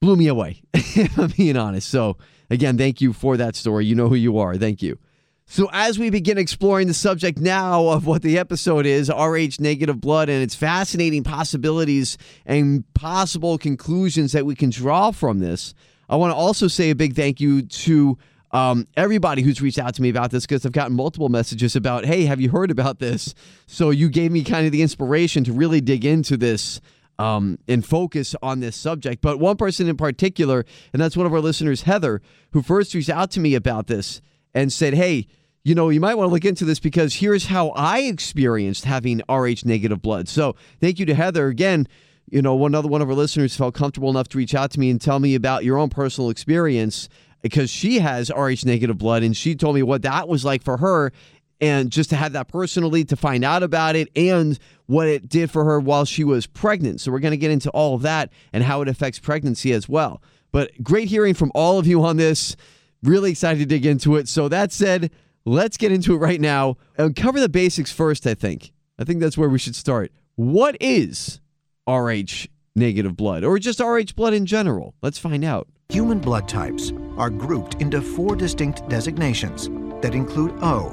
Blew 0.00 0.16
me 0.16 0.26
away, 0.26 0.62
I'm 1.18 1.28
being 1.36 1.56
honest. 1.56 1.88
So, 1.88 2.16
again, 2.48 2.78
thank 2.78 3.02
you 3.02 3.12
for 3.12 3.36
that 3.36 3.56
story. 3.56 3.84
You 3.84 3.94
know 3.94 4.08
who 4.08 4.14
you 4.14 4.38
are. 4.38 4.56
Thank 4.56 4.80
you. 4.80 4.98
So, 5.44 5.68
as 5.70 5.98
we 5.98 6.08
begin 6.08 6.38
exploring 6.38 6.88
the 6.88 6.94
subject 6.94 7.38
now 7.38 7.88
of 7.88 8.06
what 8.06 8.22
the 8.22 8.38
episode 8.38 8.86
is, 8.86 9.10
Rh 9.10 9.60
negative 9.60 10.00
blood, 10.00 10.30
and 10.30 10.42
its 10.42 10.54
fascinating 10.54 11.24
possibilities 11.24 12.16
and 12.46 12.84
possible 12.94 13.58
conclusions 13.58 14.32
that 14.32 14.46
we 14.46 14.54
can 14.54 14.70
draw 14.70 15.10
from 15.10 15.40
this, 15.40 15.74
I 16.08 16.16
want 16.16 16.30
to 16.30 16.36
also 16.36 16.68
say 16.68 16.90
a 16.90 16.94
big 16.94 17.14
thank 17.14 17.40
you 17.40 17.62
to 17.62 18.16
um, 18.56 18.88
everybody 18.96 19.42
who's 19.42 19.60
reached 19.60 19.78
out 19.78 19.94
to 19.94 20.00
me 20.00 20.08
about 20.08 20.30
this 20.30 20.46
because 20.46 20.64
I've 20.64 20.72
gotten 20.72 20.96
multiple 20.96 21.28
messages 21.28 21.76
about, 21.76 22.06
hey, 22.06 22.24
have 22.24 22.40
you 22.40 22.48
heard 22.48 22.70
about 22.70 23.00
this? 23.00 23.34
So 23.66 23.90
you 23.90 24.08
gave 24.08 24.32
me 24.32 24.42
kind 24.44 24.64
of 24.64 24.72
the 24.72 24.80
inspiration 24.80 25.44
to 25.44 25.52
really 25.52 25.82
dig 25.82 26.06
into 26.06 26.38
this 26.38 26.80
um, 27.18 27.58
and 27.68 27.84
focus 27.84 28.34
on 28.42 28.60
this 28.60 28.74
subject. 28.74 29.20
But 29.20 29.40
one 29.40 29.58
person 29.58 29.90
in 29.90 29.98
particular, 29.98 30.64
and 30.94 31.02
that's 31.02 31.18
one 31.18 31.26
of 31.26 31.34
our 31.34 31.40
listeners, 31.40 31.82
Heather, 31.82 32.22
who 32.52 32.62
first 32.62 32.94
reached 32.94 33.10
out 33.10 33.30
to 33.32 33.40
me 33.40 33.54
about 33.54 33.88
this 33.88 34.22
and 34.54 34.72
said, 34.72 34.94
hey, 34.94 35.26
you 35.62 35.74
know, 35.74 35.90
you 35.90 36.00
might 36.00 36.14
want 36.14 36.28
to 36.28 36.32
look 36.32 36.46
into 36.46 36.64
this 36.64 36.80
because 36.80 37.16
here's 37.16 37.48
how 37.48 37.70
I 37.76 38.00
experienced 38.00 38.86
having 38.86 39.20
Rh 39.28 39.66
negative 39.66 40.00
blood. 40.00 40.28
So 40.28 40.56
thank 40.80 40.98
you 40.98 41.04
to 41.04 41.14
Heather 41.14 41.48
again. 41.48 41.86
You 42.30 42.40
know, 42.40 42.54
one 42.54 42.74
other 42.74 42.88
one 42.88 43.02
of 43.02 43.08
our 43.10 43.14
listeners 43.14 43.54
felt 43.54 43.74
comfortable 43.74 44.08
enough 44.08 44.28
to 44.28 44.38
reach 44.38 44.54
out 44.54 44.70
to 44.70 44.80
me 44.80 44.88
and 44.88 44.98
tell 44.98 45.20
me 45.20 45.34
about 45.34 45.62
your 45.62 45.76
own 45.76 45.90
personal 45.90 46.30
experience 46.30 47.10
because 47.42 47.70
she 47.70 48.00
has 48.00 48.30
Rh 48.30 48.64
negative 48.64 48.98
blood, 48.98 49.22
and 49.22 49.36
she 49.36 49.54
told 49.54 49.74
me 49.74 49.82
what 49.82 50.02
that 50.02 50.28
was 50.28 50.44
like 50.44 50.62
for 50.62 50.78
her 50.78 51.12
and 51.60 51.90
just 51.90 52.10
to 52.10 52.16
have 52.16 52.32
that 52.32 52.48
personally 52.48 53.04
to 53.04 53.16
find 53.16 53.44
out 53.44 53.62
about 53.62 53.96
it 53.96 54.08
and 54.14 54.58
what 54.86 55.08
it 55.08 55.28
did 55.28 55.50
for 55.50 55.64
her 55.64 55.80
while 55.80 56.04
she 56.04 56.24
was 56.24 56.46
pregnant. 56.46 57.00
So 57.00 57.10
we're 57.10 57.20
going 57.20 57.32
to 57.32 57.38
get 57.38 57.50
into 57.50 57.70
all 57.70 57.94
of 57.94 58.02
that 58.02 58.30
and 58.52 58.62
how 58.62 58.82
it 58.82 58.88
affects 58.88 59.18
pregnancy 59.18 59.72
as 59.72 59.88
well. 59.88 60.22
But 60.52 60.82
great 60.82 61.08
hearing 61.08 61.34
from 61.34 61.50
all 61.54 61.78
of 61.78 61.86
you 61.86 62.04
on 62.04 62.16
this. 62.16 62.56
Really 63.02 63.30
excited 63.30 63.58
to 63.60 63.66
dig 63.66 63.86
into 63.86 64.16
it. 64.16 64.28
So 64.28 64.48
that 64.48 64.72
said, 64.72 65.10
let's 65.44 65.76
get 65.76 65.92
into 65.92 66.14
it 66.14 66.18
right 66.18 66.40
now 66.40 66.76
and 66.96 67.16
cover 67.16 67.40
the 67.40 67.48
basics 67.48 67.92
first, 67.92 68.26
I 68.26 68.34
think. 68.34 68.72
I 68.98 69.04
think 69.04 69.20
that's 69.20 69.38
where 69.38 69.48
we 69.48 69.58
should 69.58 69.76
start. 69.76 70.12
What 70.34 70.76
is 70.80 71.40
RH 71.88 72.48
negative 72.74 73.16
blood 73.16 73.44
or 73.44 73.58
just 73.58 73.80
RH 73.80 74.14
blood 74.14 74.34
in 74.34 74.46
general? 74.46 74.94
Let's 75.02 75.18
find 75.18 75.44
out. 75.44 75.68
Human 75.90 76.18
blood 76.18 76.48
types 76.48 76.92
are 77.16 77.30
grouped 77.30 77.80
into 77.80 78.02
four 78.02 78.34
distinct 78.34 78.88
designations 78.88 79.68
that 80.02 80.16
include 80.16 80.58
O, 80.60 80.90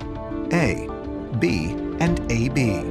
A, 0.54 0.88
B, 1.40 1.72
and 2.00 2.32
AB. 2.32 2.84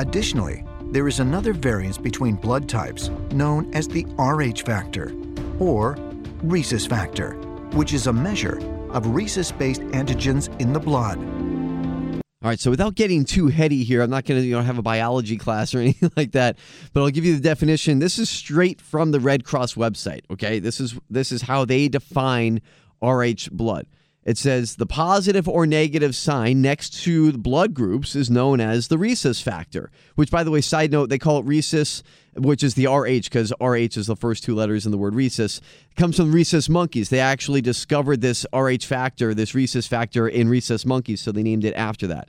Additionally, 0.00 0.64
there 0.92 1.08
is 1.08 1.18
another 1.18 1.52
variance 1.52 1.98
between 1.98 2.36
blood 2.36 2.68
types 2.68 3.10
known 3.32 3.68
as 3.74 3.88
the 3.88 4.04
Rh 4.16 4.64
factor 4.64 5.12
or 5.58 5.96
rhesus 6.44 6.86
factor, 6.86 7.32
which 7.72 7.92
is 7.92 8.06
a 8.06 8.12
measure 8.12 8.58
of 8.90 9.04
rhesus 9.08 9.50
based 9.50 9.82
antigens 9.90 10.48
in 10.60 10.72
the 10.72 10.80
blood. 10.80 11.18
All 12.40 12.48
right, 12.48 12.60
so 12.60 12.70
without 12.70 12.94
getting 12.94 13.24
too 13.24 13.48
heady 13.48 13.82
here, 13.82 14.00
I'm 14.00 14.10
not 14.10 14.24
going 14.24 14.40
to 14.40 14.46
you 14.46 14.54
know 14.54 14.62
have 14.62 14.78
a 14.78 14.82
biology 14.82 15.36
class 15.36 15.74
or 15.74 15.78
anything 15.80 16.12
like 16.16 16.32
that, 16.32 16.56
but 16.92 17.02
I'll 17.02 17.10
give 17.10 17.24
you 17.24 17.34
the 17.34 17.42
definition. 17.42 17.98
This 17.98 18.16
is 18.16 18.30
straight 18.30 18.80
from 18.80 19.10
the 19.10 19.18
Red 19.18 19.44
Cross 19.44 19.74
website, 19.74 20.20
okay? 20.30 20.60
This 20.60 20.78
is 20.78 20.96
this 21.10 21.32
is 21.32 21.42
how 21.42 21.64
they 21.64 21.88
define 21.88 22.60
RH 23.02 23.50
blood. 23.50 23.86
It 24.24 24.36
says 24.36 24.76
the 24.76 24.86
positive 24.86 25.48
or 25.48 25.66
negative 25.66 26.14
sign 26.14 26.60
next 26.60 27.02
to 27.04 27.32
the 27.32 27.38
blood 27.38 27.72
groups 27.72 28.14
is 28.14 28.28
known 28.28 28.60
as 28.60 28.88
the 28.88 28.98
rhesus 28.98 29.40
factor, 29.40 29.90
which, 30.16 30.30
by 30.30 30.44
the 30.44 30.50
way, 30.50 30.60
side 30.60 30.92
note, 30.92 31.08
they 31.08 31.18
call 31.18 31.38
it 31.38 31.46
rhesus, 31.46 32.02
which 32.34 32.62
is 32.62 32.74
the 32.74 32.86
RH 32.86 33.24
because 33.24 33.52
RH 33.60 33.98
is 33.98 34.06
the 34.06 34.16
first 34.16 34.44
two 34.44 34.54
letters 34.54 34.84
in 34.84 34.92
the 34.92 34.98
word 34.98 35.14
rhesus. 35.14 35.62
It 35.90 35.96
comes 35.96 36.16
from 36.16 36.32
rhesus 36.32 36.68
monkeys. 36.68 37.08
They 37.08 37.20
actually 37.20 37.62
discovered 37.62 38.20
this 38.20 38.44
RH 38.52 38.84
factor, 38.84 39.32
this 39.34 39.54
rhesus 39.54 39.86
factor 39.86 40.28
in 40.28 40.48
rhesus 40.48 40.84
monkeys, 40.84 41.20
so 41.20 41.32
they 41.32 41.42
named 41.42 41.64
it 41.64 41.74
after 41.74 42.06
that. 42.08 42.28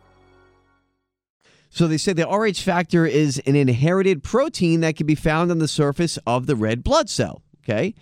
So 1.73 1.87
they 1.87 1.97
say 1.97 2.11
the 2.11 2.27
Rh 2.27 2.61
factor 2.61 3.05
is 3.05 3.41
an 3.45 3.55
inherited 3.55 4.23
protein 4.23 4.81
that 4.81 4.97
can 4.97 5.07
be 5.07 5.15
found 5.15 5.49
on 5.51 5.59
the 5.59 5.69
surface 5.69 6.19
of 6.27 6.45
the 6.45 6.55
red 6.55 6.83
blood 6.83 7.09
cell. 7.09 7.41
Okay. 7.63 7.95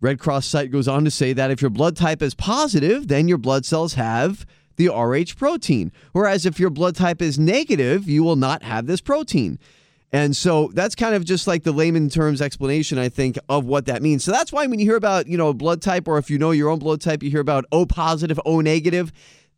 Red 0.00 0.18
Cross 0.18 0.46
site 0.46 0.70
goes 0.70 0.88
on 0.88 1.04
to 1.04 1.10
say 1.10 1.32
that 1.34 1.50
if 1.50 1.60
your 1.60 1.70
blood 1.70 1.96
type 1.96 2.22
is 2.22 2.34
positive, 2.34 3.08
then 3.08 3.28
your 3.28 3.38
blood 3.38 3.64
cells 3.64 3.94
have 3.94 4.46
the 4.76 4.88
Rh 4.88 5.36
protein. 5.36 5.92
Whereas 6.12 6.46
if 6.46 6.58
your 6.58 6.70
blood 6.70 6.96
type 6.96 7.20
is 7.20 7.38
negative, 7.38 8.08
you 8.08 8.24
will 8.24 8.36
not 8.36 8.62
have 8.62 8.86
this 8.86 9.00
protein. 9.00 9.58
And 10.12 10.34
so 10.34 10.70
that's 10.72 10.94
kind 10.94 11.14
of 11.14 11.24
just 11.24 11.46
like 11.46 11.64
the 11.64 11.72
layman 11.72 12.08
terms 12.08 12.40
explanation, 12.40 12.96
I 12.96 13.08
think, 13.10 13.38
of 13.48 13.66
what 13.66 13.86
that 13.86 14.02
means. 14.02 14.24
So 14.24 14.32
that's 14.32 14.52
why 14.52 14.66
when 14.66 14.78
you 14.78 14.86
hear 14.86 14.96
about, 14.96 15.26
you 15.26 15.36
know, 15.36 15.52
blood 15.52 15.82
type, 15.82 16.08
or 16.08 16.16
if 16.16 16.30
you 16.30 16.38
know 16.38 16.52
your 16.52 16.70
own 16.70 16.78
blood 16.78 17.00
type, 17.02 17.22
you 17.22 17.30
hear 17.30 17.40
about 17.40 17.66
O 17.72 17.84
positive, 17.84 18.40
O 18.46 18.60
negative. 18.60 19.12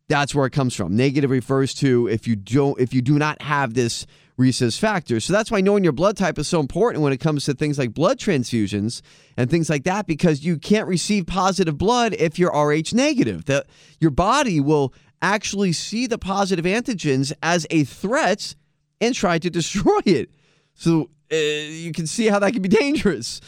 That's 0.09 0.35
where 0.35 0.47
it 0.47 0.51
comes 0.51 0.75
from. 0.75 0.95
Negative 0.95 1.29
refers 1.29 1.73
to 1.75 2.07
if 2.07 2.27
you 2.27 2.35
don't 2.35 2.79
if 2.81 2.93
you 2.93 3.01
do 3.01 3.17
not 3.17 3.41
have 3.41 3.75
this 3.75 4.05
rhesus 4.37 4.77
factor. 4.77 5.19
So 5.19 5.33
that's 5.33 5.51
why 5.51 5.61
knowing 5.61 5.83
your 5.83 5.93
blood 5.93 6.17
type 6.17 6.39
is 6.39 6.47
so 6.47 6.59
important 6.59 7.03
when 7.03 7.13
it 7.13 7.19
comes 7.19 7.45
to 7.45 7.53
things 7.53 7.77
like 7.77 7.93
blood 7.93 8.17
transfusions 8.17 9.01
and 9.37 9.49
things 9.49 9.69
like 9.69 9.83
that 9.83 10.07
because 10.07 10.43
you 10.43 10.57
can't 10.57 10.87
receive 10.87 11.27
positive 11.27 11.77
blood 11.77 12.13
if 12.13 12.39
you're 12.39 12.51
Rh 12.51 12.91
negative. 12.93 13.45
That 13.45 13.67
your 13.99 14.11
body 14.11 14.59
will 14.59 14.93
actually 15.21 15.73
see 15.73 16.07
the 16.07 16.17
positive 16.17 16.65
antigens 16.65 17.31
as 17.43 17.67
a 17.69 17.83
threat 17.83 18.55
and 18.99 19.13
try 19.13 19.37
to 19.37 19.49
destroy 19.51 19.99
it. 20.05 20.31
So 20.73 21.09
uh, 21.31 21.35
you 21.35 21.91
can 21.91 22.07
see 22.07 22.27
how 22.27 22.39
that 22.39 22.53
can 22.53 22.61
be 22.63 22.69
dangerous. 22.69 23.41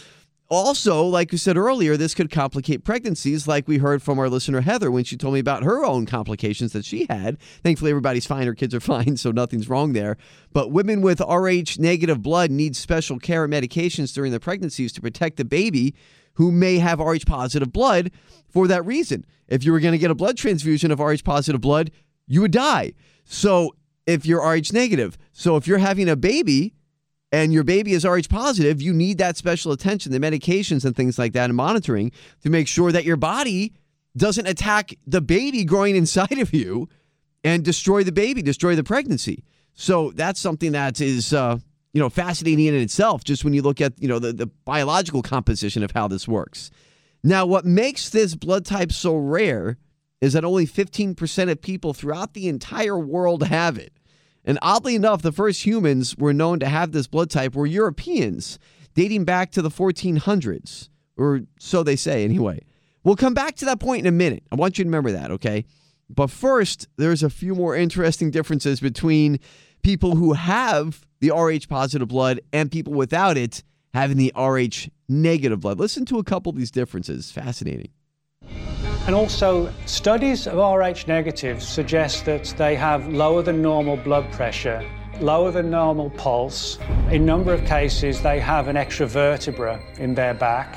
Also, 0.52 1.06
like 1.06 1.32
we 1.32 1.38
said 1.38 1.56
earlier, 1.56 1.96
this 1.96 2.14
could 2.14 2.30
complicate 2.30 2.84
pregnancies, 2.84 3.48
like 3.48 3.70
we 3.70 3.78
heard 3.78 4.04
from 4.04 4.20
our 4.20 4.28
listener 4.28 4.60
Heather 4.60 4.92
when 4.92 5.06
she 5.06 5.16
told 5.16 5.34
me 5.34 5.40
about 5.40 5.64
her 5.64 5.86
own 5.86 6.06
complications 6.06 6.74
that 6.74 6.84
she 6.84 7.06
had. 7.10 7.38
Thankfully, 7.64 7.90
everybody's 7.90 8.26
fine, 8.26 8.48
her 8.48 8.54
kids 8.54 8.76
are 8.76 8.80
fine, 8.82 9.16
so 9.16 9.32
nothing's 9.32 9.70
wrong 9.70 9.94
there. 9.94 10.18
But 10.52 10.70
women 10.70 11.02
with 11.02 11.22
Rh 11.22 11.80
negative 11.80 12.22
blood 12.22 12.52
need 12.52 12.76
special 12.76 13.18
care 13.18 13.46
and 13.46 13.54
medications 13.54 14.14
during 14.14 14.32
their 14.32 14.42
pregnancies 14.42 14.92
to 14.92 15.02
protect 15.02 15.38
the 15.38 15.46
baby 15.46 15.96
who 16.34 16.52
may 16.52 16.80
have 16.80 17.00
Rh 17.00 17.26
positive 17.26 17.72
blood 17.72 18.12
for 18.50 18.68
that 18.68 18.86
reason. 18.86 19.26
If 19.48 19.64
you 19.64 19.72
were 19.72 19.80
going 19.80 19.94
to 19.94 19.98
get 19.98 20.12
a 20.12 20.16
blood 20.16 20.36
transfusion 20.36 20.92
of 20.92 21.00
Rh 21.00 21.24
positive 21.24 21.62
blood, 21.62 21.92
you 22.28 22.42
would 22.42 22.52
die. 22.52 22.92
So, 23.24 23.74
if 24.06 24.26
you're 24.26 24.46
Rh 24.46 24.74
negative, 24.74 25.18
so 25.32 25.56
if 25.56 25.66
you're 25.66 25.78
having 25.78 26.10
a 26.10 26.18
baby, 26.18 26.74
and 27.32 27.54
your 27.54 27.64
baby 27.64 27.94
is 27.94 28.06
Rh 28.06 28.28
positive, 28.30 28.82
you 28.82 28.94
need 28.94 29.18
that 29.20 29.38
special 29.38 29.72
attention, 29.72 30.12
the 30.12 30.20
medications 30.20 30.84
and 30.84 30.96
things 30.96 31.18
like 31.18 31.34
that, 31.34 31.46
and 31.46 31.56
monitoring 31.56 32.12
to 32.44 32.50
make 32.50 32.68
sure 32.68 32.92
that 32.92 33.06
your 33.06 33.18
body 33.18 33.74
doesn't 34.18 34.48
attack 34.48 34.94
the 35.08 35.22
baby 35.22 35.64
growing 35.64 35.96
inside 36.02 36.38
of 36.38 36.54
you 36.54 36.90
and 37.44 37.64
destroy 37.64 38.04
the 38.04 38.12
baby, 38.12 38.42
destroy 38.42 38.76
the 38.76 38.84
pregnancy. 38.84 39.44
So 39.74 40.12
that's 40.12 40.40
something 40.40 40.74
that 40.74 41.00
is, 41.00 41.34
uh, 41.34 41.58
you 41.94 42.02
know, 42.02 42.10
fascinating 42.10 42.66
in 42.66 42.76
itself. 42.76 43.24
Just 43.24 43.44
when 43.44 43.54
you 43.54 43.62
look 43.62 43.82
at, 43.82 43.94
you 43.98 44.08
know, 44.08 44.20
the, 44.20 44.34
the 44.34 44.48
biological 44.48 45.22
composition 45.22 45.84
of 45.84 45.92
how 45.92 46.08
this 46.08 46.28
works. 46.28 46.72
Now, 47.24 47.46
what 47.46 47.66
makes 47.66 48.10
this 48.10 48.36
blood 48.36 48.66
type 48.66 48.92
so 48.92 49.16
rare 49.16 49.78
is 50.20 50.34
that 50.34 50.46
only 50.46 50.68
15% 50.68 51.52
of 51.52 51.62
people 51.62 51.94
throughout 51.94 52.34
the 52.34 52.48
entire 52.48 52.98
world 52.98 53.44
have 53.44 53.78
it. 53.78 53.94
And 54.44 54.58
oddly 54.62 54.96
enough, 54.96 55.22
the 55.22 55.32
first 55.32 55.66
humans 55.66 56.18
were 56.18 56.34
known 56.34 56.60
to 56.60 56.68
have 56.68 56.92
this 56.92 57.08
blood 57.08 57.30
type 57.30 57.56
were 57.56 57.66
Europeans, 57.66 58.58
dating 58.96 59.26
back 59.26 59.52
to 59.52 59.62
the 59.62 59.70
1400s, 59.70 60.90
or 61.18 61.42
so 61.60 61.84
they 61.84 61.96
say 61.96 62.24
anyway. 62.24 62.60
We'll 63.04 63.16
come 63.16 63.34
back 63.34 63.56
to 63.58 63.66
that 63.66 63.80
point 63.80 64.02
in 64.02 64.08
a 64.08 64.12
minute. 64.12 64.44
I 64.52 64.56
want 64.56 64.78
you 64.78 64.84
to 64.84 64.88
remember 64.88 65.12
that, 65.12 65.32
okay? 65.32 65.66
But 66.10 66.30
first, 66.30 66.88
there's 66.98 67.24
a 67.24 67.30
few 67.30 67.56
more 67.56 67.76
interesting 67.76 68.32
differences 68.32 68.80
between 68.80 69.40
people 69.82 70.16
who 70.16 70.34
have 70.34 71.06
the 71.20 71.32
Rh 71.32 71.68
positive 71.68 72.08
blood 72.08 72.42
and 72.52 72.72
people 72.72 72.94
without 72.94 73.38
it 73.38 73.64
having 73.94 74.18
the 74.18 74.32
Rh 74.36 74.90
negative 75.08 75.62
blood. 75.62 75.80
Listen 75.80 76.06
to 76.06 76.20
a 76.20 76.24
couple 76.24 76.50
of 76.50 76.58
these 76.58 76.72
differences. 76.72 77.32
Fascinating. 77.32 77.90
And 79.08 79.16
also, 79.16 79.74
studies 79.88 80.46
of 80.46 80.58
Rh 80.58 81.08
negatives 81.08 81.68
suggest 81.68 82.26
that 82.26 82.46
they 82.56 82.76
have 82.76 83.08
lower 83.08 83.42
than 83.42 83.60
normal 83.60 83.98
blood 83.98 84.32
pressure, 84.32 84.88
lower 85.20 85.50
than 85.50 85.72
normal 85.72 86.12
pulse. 86.12 86.78
In 87.10 87.26
number 87.26 87.52
of 87.52 87.66
cases, 87.66 88.22
they 88.22 88.40
have 88.40 88.68
an 88.68 88.78
extra 88.78 89.08
vertebra 89.08 89.84
in 89.98 90.14
their 90.14 90.36
back. 90.36 90.76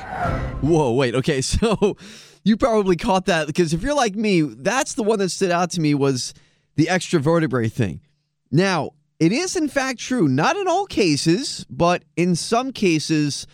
Whoa, 0.62 0.94
wait. 0.94 1.14
Okay, 1.14 1.40
so 1.42 1.98
you 2.44 2.56
probably 2.56 2.96
caught 2.96 3.26
that 3.26 3.46
because 3.46 3.74
if 3.74 3.82
you're 3.82 3.94
like 3.94 4.14
me, 4.14 4.40
that's 4.40 4.94
the 4.94 5.02
one 5.02 5.18
that 5.18 5.28
stood 5.28 5.50
out 5.50 5.70
to 5.72 5.80
me 5.82 5.94
was 5.94 6.32
the 6.76 6.88
extra 6.88 7.20
vertebrae 7.20 7.68
thing. 7.68 8.00
Now, 8.50 8.92
it 9.20 9.32
is 9.32 9.54
in 9.54 9.68
fact 9.68 10.00
true, 10.00 10.28
not 10.28 10.56
in 10.56 10.66
all 10.66 10.86
cases, 10.86 11.66
but 11.68 12.04
in 12.16 12.36
some 12.36 12.72
cases, 12.72 13.46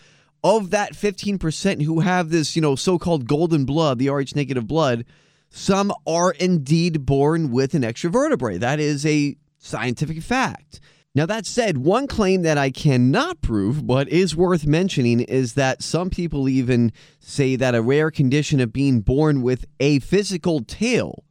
of 0.42 0.70
that 0.70 0.94
15% 0.94 1.82
who 1.82 2.00
have 2.00 2.30
this, 2.30 2.56
you 2.56 2.62
know, 2.62 2.76
so-called 2.76 3.26
golden 3.26 3.64
blood, 3.64 3.98
the 3.98 4.08
Rh 4.08 4.34
negative 4.34 4.66
blood, 4.66 5.04
some 5.50 5.92
are 6.06 6.32
indeed 6.32 7.04
born 7.04 7.50
with 7.50 7.74
an 7.74 7.84
extra 7.84 8.10
vertebrae. 8.10 8.58
That 8.58 8.80
is 8.80 9.04
a 9.04 9.36
scientific 9.58 10.22
fact. 10.22 10.80
Now, 11.12 11.26
that 11.26 11.44
said, 11.44 11.78
one 11.78 12.06
claim 12.06 12.42
that 12.42 12.56
I 12.56 12.70
cannot 12.70 13.40
prove, 13.40 13.84
but 13.84 14.08
is 14.08 14.36
worth 14.36 14.64
mentioning, 14.64 15.20
is 15.20 15.54
that 15.54 15.82
some 15.82 16.08
people 16.08 16.48
even 16.48 16.92
say 17.18 17.56
that 17.56 17.74
a 17.74 17.82
rare 17.82 18.12
condition 18.12 18.60
of 18.60 18.72
being 18.72 19.00
born 19.00 19.42
with 19.42 19.64
a 19.80 19.98
physical 19.98 20.60
tail, 20.60 21.24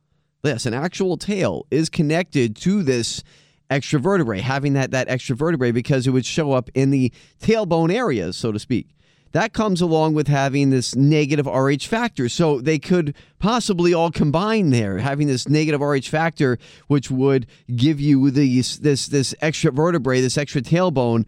yes, 0.43 0.65
an 0.65 0.73
actual 0.73 1.15
tail, 1.15 1.65
is 1.71 1.89
connected 1.89 2.57
to 2.57 2.83
this 2.83 3.23
extra 3.69 4.01
vertebrae, 4.01 4.41
having 4.41 4.73
that, 4.73 4.91
that 4.91 5.07
extra 5.07 5.35
vertebrae 5.35 5.71
because 5.71 6.07
it 6.07 6.11
would 6.11 6.25
show 6.25 6.51
up 6.51 6.69
in 6.73 6.89
the 6.89 7.13
tailbone 7.41 7.93
area, 7.93 8.33
so 8.33 8.51
to 8.51 8.59
speak. 8.59 8.89
That 9.31 9.53
comes 9.53 9.81
along 9.81 10.13
with 10.13 10.27
having 10.27 10.69
this 10.69 10.95
negative 10.95 11.45
RH 11.45 11.85
factor. 11.85 12.29
So 12.29 12.59
they 12.59 12.79
could 12.79 13.15
possibly 13.37 13.93
all 13.93 14.11
combine 14.11 14.71
there, 14.71 14.97
having 14.97 15.27
this 15.27 15.47
negative 15.47 15.81
RH 15.81 16.09
factor, 16.09 16.57
which 16.87 17.11
would 17.11 17.45
give 17.75 17.99
you 17.99 18.31
these, 18.31 18.79
this, 18.79 19.07
this 19.07 19.35
extra 19.41 19.71
vertebrae, 19.71 20.21
this 20.21 20.37
extra 20.37 20.61
tailbone. 20.61 21.25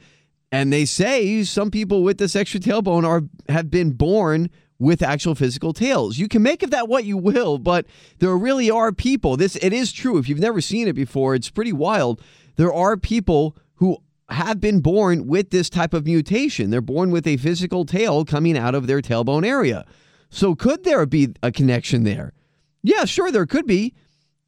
And 0.51 0.73
they 0.73 0.85
say 0.85 1.43
some 1.43 1.71
people 1.71 2.03
with 2.03 2.17
this 2.17 2.35
extra 2.35 2.59
tailbone 2.59 3.05
are 3.05 3.23
have 3.47 3.71
been 3.71 3.91
born 3.91 4.49
with 4.79 5.03
actual 5.03 5.35
physical 5.35 5.73
tails. 5.73 6.17
You 6.17 6.27
can 6.27 6.41
make 6.41 6.63
of 6.63 6.71
that 6.71 6.89
what 6.89 7.05
you 7.05 7.15
will, 7.15 7.59
but 7.59 7.85
there 8.17 8.35
really 8.35 8.69
are 8.69 8.91
people. 8.91 9.37
This 9.37 9.55
it 9.57 9.71
is 9.71 9.93
true. 9.93 10.17
If 10.17 10.27
you've 10.27 10.39
never 10.39 10.59
seen 10.59 10.87
it 10.87 10.93
before, 10.93 11.35
it's 11.35 11.49
pretty 11.49 11.71
wild. 11.71 12.21
There 12.57 12.73
are 12.73 12.97
people 12.97 13.55
who 13.75 13.99
have 14.31 14.59
been 14.59 14.79
born 14.79 15.27
with 15.27 15.49
this 15.49 15.69
type 15.69 15.93
of 15.93 16.05
mutation. 16.05 16.69
They're 16.69 16.81
born 16.81 17.11
with 17.11 17.27
a 17.27 17.37
physical 17.37 17.85
tail 17.85 18.25
coming 18.25 18.57
out 18.57 18.75
of 18.75 18.87
their 18.87 19.01
tailbone 19.01 19.45
area. 19.45 19.85
So, 20.29 20.55
could 20.55 20.83
there 20.83 21.05
be 21.05 21.29
a 21.43 21.51
connection 21.51 22.03
there? 22.03 22.33
Yeah, 22.81 23.05
sure, 23.05 23.31
there 23.31 23.45
could 23.45 23.67
be. 23.67 23.93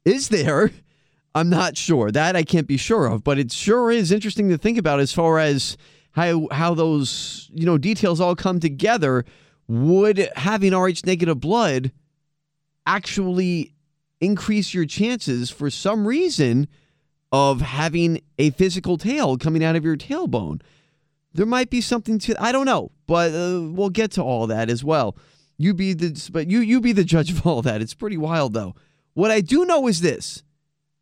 Is 0.04 0.28
there? 0.28 0.70
I'm 1.34 1.50
not 1.50 1.76
sure. 1.76 2.10
That 2.10 2.36
I 2.36 2.44
can't 2.44 2.68
be 2.68 2.76
sure 2.76 3.06
of, 3.06 3.24
but 3.24 3.38
it 3.38 3.50
sure 3.50 3.90
is 3.90 4.12
interesting 4.12 4.48
to 4.50 4.58
think 4.58 4.78
about 4.78 5.00
as 5.00 5.12
far 5.12 5.38
as 5.38 5.76
how 6.12 6.46
how 6.52 6.74
those, 6.74 7.50
you 7.52 7.66
know, 7.66 7.76
details 7.76 8.20
all 8.20 8.36
come 8.36 8.60
together. 8.60 9.24
Would 9.66 10.28
having 10.36 10.74
Rh 10.74 11.04
negative 11.04 11.40
blood 11.40 11.90
actually 12.86 13.74
increase 14.20 14.74
your 14.74 14.86
chances 14.86 15.50
for 15.50 15.70
some 15.70 16.06
reason 16.06 16.68
of 17.34 17.62
having 17.62 18.20
a 18.38 18.50
physical 18.50 18.96
tail 18.96 19.36
coming 19.36 19.64
out 19.64 19.74
of 19.74 19.84
your 19.84 19.96
tailbone. 19.96 20.62
There 21.32 21.44
might 21.44 21.68
be 21.68 21.80
something 21.80 22.20
to 22.20 22.40
I 22.40 22.52
don't 22.52 22.64
know, 22.64 22.92
but 23.08 23.32
uh, 23.34 23.60
we'll 23.72 23.90
get 23.90 24.12
to 24.12 24.22
all 24.22 24.46
that 24.46 24.70
as 24.70 24.84
well. 24.84 25.16
You 25.58 25.74
be 25.74 25.94
the 25.94 26.30
but 26.32 26.48
you 26.48 26.60
you 26.60 26.80
be 26.80 26.92
the 26.92 27.02
judge 27.02 27.32
of 27.32 27.44
all 27.44 27.60
that. 27.62 27.82
It's 27.82 27.92
pretty 27.92 28.16
wild 28.16 28.52
though. 28.52 28.76
What 29.14 29.32
I 29.32 29.40
do 29.40 29.64
know 29.64 29.88
is 29.88 30.00
this. 30.00 30.44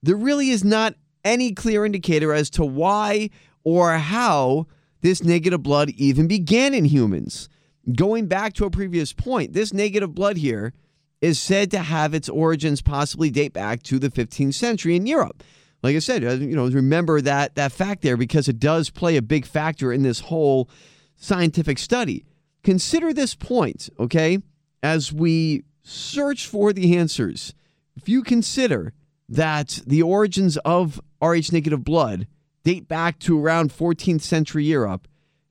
There 0.03 0.17
really 0.17 0.49
is 0.49 0.65
not 0.65 0.95
any 1.23 1.53
clear 1.53 1.85
indicator 1.85 2.33
as 2.33 2.49
to 2.51 2.65
why 2.65 3.29
or 3.63 3.93
how 3.99 4.69
this 5.03 5.23
negative 5.23 5.63
blood 5.63 5.91
even 5.91 6.29
began 6.29 6.73
in 6.73 6.87
humans. 6.87 7.51
Going 7.95 8.27
back 8.27 8.55
to 8.55 8.65
a 8.65 8.71
previous 8.71 9.13
point, 9.13 9.53
this 9.53 9.75
negative 9.75 10.15
blood 10.15 10.39
here 10.39 10.73
is 11.21 11.39
said 11.39 11.71
to 11.73 11.81
have 11.81 12.15
its 12.15 12.31
origins 12.31 12.81
possibly 12.81 13.29
date 13.29 13.53
back 13.53 13.83
to 13.83 13.99
the 13.99 14.09
15th 14.09 14.55
century 14.55 14.97
in 14.97 15.07
Europe 15.07 15.45
like 15.83 15.97
I 15.97 15.99
said, 15.99 16.25
uh, 16.25 16.33
you 16.33 16.55
know, 16.55 16.69
remember 16.69 17.21
that 17.21 17.57
that 17.57 17.73
fact 17.73 18.03
there 18.03 18.17
because 18.17 18.49
it 18.49 18.59
does 18.61 18.91
play 18.91 19.17
a 19.17 19.23
big 19.23 19.45
factor 19.45 19.93
in 19.93 20.03
this 20.03 20.21
whole 20.21 20.69
scientific 21.17 21.79
study. 21.79 22.25
Consider 22.63 23.13
this 23.13 23.35
point, 23.35 23.89
okay? 23.99 24.39
As 24.83 25.13
we 25.13 25.65
search 25.83 26.47
for 26.47 26.73
the 26.73 26.97
answers, 26.97 27.55
if 27.97 28.09
you 28.09 28.23
consider 28.23 28.93
that 29.29 29.81
the 29.87 30.03
origins 30.03 30.57
of 30.59 31.01
Rh 31.21 31.53
negative 31.53 31.85
blood 31.85 32.27
date 32.65 32.87
back 32.87 33.19
to 33.21 33.45
around 33.45 33.71
14th 33.73 34.21
century 34.21 34.65
Europe, 34.65 35.09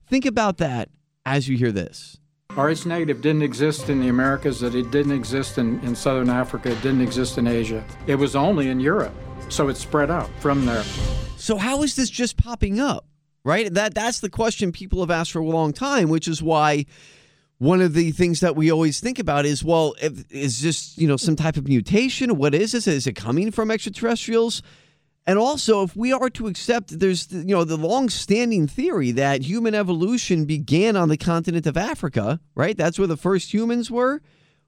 think 0.08 0.26
about 0.26 0.58
that 0.58 0.90
as 1.26 1.50
you 1.50 1.58
hear 1.58 1.72
this. 1.72 2.18
Rh 2.56 2.86
negative 2.86 3.22
didn't 3.22 3.44
exist 3.44 3.90
in 3.90 4.00
the 4.00 4.08
Americas, 4.08 4.62
that 4.62 4.76
it 4.76 4.92
didn't 4.92 5.14
exist 5.14 5.58
in, 5.58 5.80
in 5.82 5.96
Southern 5.96 6.30
Africa, 6.30 6.72
it 6.72 6.82
didn't 6.82 7.02
exist 7.02 7.38
in 7.38 7.48
Asia. 7.48 7.84
It 8.08 8.16
was 8.16 8.36
only 8.36 8.70
in 8.70 8.80
Europe. 8.80 9.14
So 9.52 9.68
it 9.68 9.76
spread 9.76 10.10
out 10.10 10.30
from 10.40 10.66
there. 10.66 10.84
So 11.36 11.58
how 11.58 11.84
is 11.84 11.96
this 11.96 12.10
just 12.10 12.38
popping 12.38 12.80
up? 12.80 13.06
Right? 13.44 13.72
That 13.74 13.94
that's 13.94 14.22
the 14.22 14.30
question 14.30 14.72
people 14.72 15.02
have 15.02 15.12
asked 15.12 15.34
for 15.34 15.40
a 15.40 15.46
long 15.46 15.74
time, 15.74 16.10
which 16.10 16.28
is 16.28 16.42
why 16.42 16.86
one 17.58 17.82
of 17.82 17.94
the 17.94 18.12
things 18.12 18.40
that 18.40 18.56
we 18.56 18.72
always 18.72 19.00
think 19.00 19.20
about 19.20 19.46
is, 19.46 19.64
well, 19.64 19.94
if, 20.02 20.32
is 20.32 20.62
this 20.62 20.98
you 20.98 21.08
know 21.08 21.18
some 21.18 21.36
type 21.36 21.58
of 21.58 21.68
mutation? 21.68 22.38
What 22.38 22.56
is 22.56 22.72
this? 22.72 22.88
Is 22.88 23.08
it 23.08 23.16
coming 23.16 23.52
from 23.52 23.70
extraterrestrials? 23.70 24.62
And 25.28 25.38
also, 25.38 25.84
if 25.84 25.96
we 25.96 26.14
are 26.14 26.30
to 26.32 26.48
accept 26.48 27.00
there's 27.00 27.32
you 27.32 27.56
know 27.56 27.64
the 27.64 27.78
long-standing 27.78 28.68
theory 28.68 29.12
that 29.12 29.42
human 29.42 29.76
evolution 29.76 30.46
began 30.46 30.96
on 30.96 31.10
the 31.10 31.18
continent 31.18 31.68
of 31.68 31.76
Africa, 31.76 32.40
right? 32.56 32.78
That's 32.78 32.98
where 32.98 33.08
the 33.08 33.18
first 33.18 33.54
humans 33.54 33.92
were. 33.92 34.22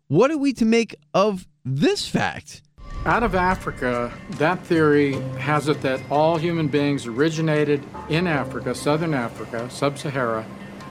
What 0.08 0.30
are 0.30 0.38
we 0.38 0.52
to 0.54 0.66
make 0.66 0.96
of 1.14 1.48
this 1.64 2.08
fact? 2.08 2.64
Out 3.06 3.22
of 3.22 3.36
Africa, 3.36 4.14
that 4.38 4.66
theory 4.66 5.16
has 5.38 5.68
it 5.68 5.82
that 5.82 6.02
all 6.10 6.38
human 6.38 6.70
beings 6.70 7.06
originated 7.06 7.84
in 8.08 8.28
Africa, 8.28 8.74
southern 8.74 9.14
Africa, 9.14 9.70
sub 9.70 9.98
Sahara. 9.98 10.46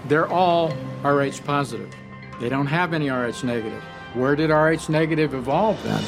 They're 0.09 0.29
all 0.29 0.77
Rh 1.03 1.43
positive. 1.43 1.91
They 2.39 2.51
don't 2.51 2.67
have 2.67 2.93
any 2.93 3.09
Rh 3.09 3.43
negative. 3.43 3.83
Where 4.13 4.37
did 4.37 4.51
Rh 4.51 4.91
negative 4.91 5.33
evolve 5.33 5.83
then? 5.85 6.05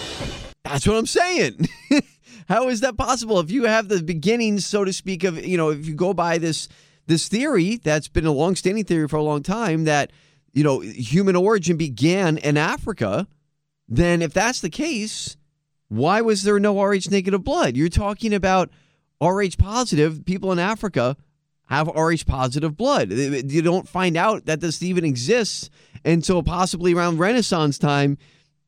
That's 0.65 0.87
what 0.87 0.99
I'm 0.99 1.07
saying. 1.07 1.71
How 2.51 2.69
is 2.69 2.81
that 2.81 2.99
possible? 2.99 3.41
If 3.41 3.51
you 3.51 3.65
have 3.65 3.89
the 3.89 4.03
beginnings, 4.03 4.67
so 4.67 4.85
to 4.85 4.93
speak, 4.93 5.25
of, 5.25 5.43
you 5.43 5.57
know, 5.57 5.71
if 5.71 5.87
you 5.87 5.95
go 5.95 6.13
by 6.13 6.37
this 6.37 6.69
this 7.07 7.29
theory 7.29 7.77
that's 7.77 8.09
been 8.09 8.27
a 8.27 8.33
long-standing 8.33 8.85
theory 8.85 9.09
for 9.09 9.17
a 9.17 9.23
long 9.23 9.43
time 9.43 9.85
that, 9.85 10.11
you 10.53 10.65
know, 10.65 10.81
human 10.81 11.35
origin 11.35 11.79
began 11.79 12.37
in 12.37 12.59
Africa, 12.59 13.27
then 13.89 14.21
if 14.21 14.35
that's 14.35 14.61
the 14.61 14.71
case, 14.71 15.39
why 15.89 16.21
was 16.21 16.43
there 16.43 16.59
no 16.59 16.83
Rh 16.83 17.11
negative 17.11 17.45
blood? 17.45 17.77
You're 17.77 17.89
talking 17.89 18.35
about 18.35 18.71
Rh 19.23 19.57
positive 19.59 20.25
people 20.25 20.53
in 20.53 20.59
Africa 20.59 21.17
have 21.67 21.89
Rh 21.89 22.25
positive 22.27 22.77
blood. 22.77 23.11
You 23.13 23.63
don't 23.63 23.89
find 23.89 24.17
out 24.17 24.47
that 24.47 24.61
this 24.61 24.83
even 24.83 25.05
exists 25.05 25.71
until 26.05 26.43
possibly 26.43 26.95
around 26.95 27.19
Renaissance 27.19 27.79
time 27.79 28.19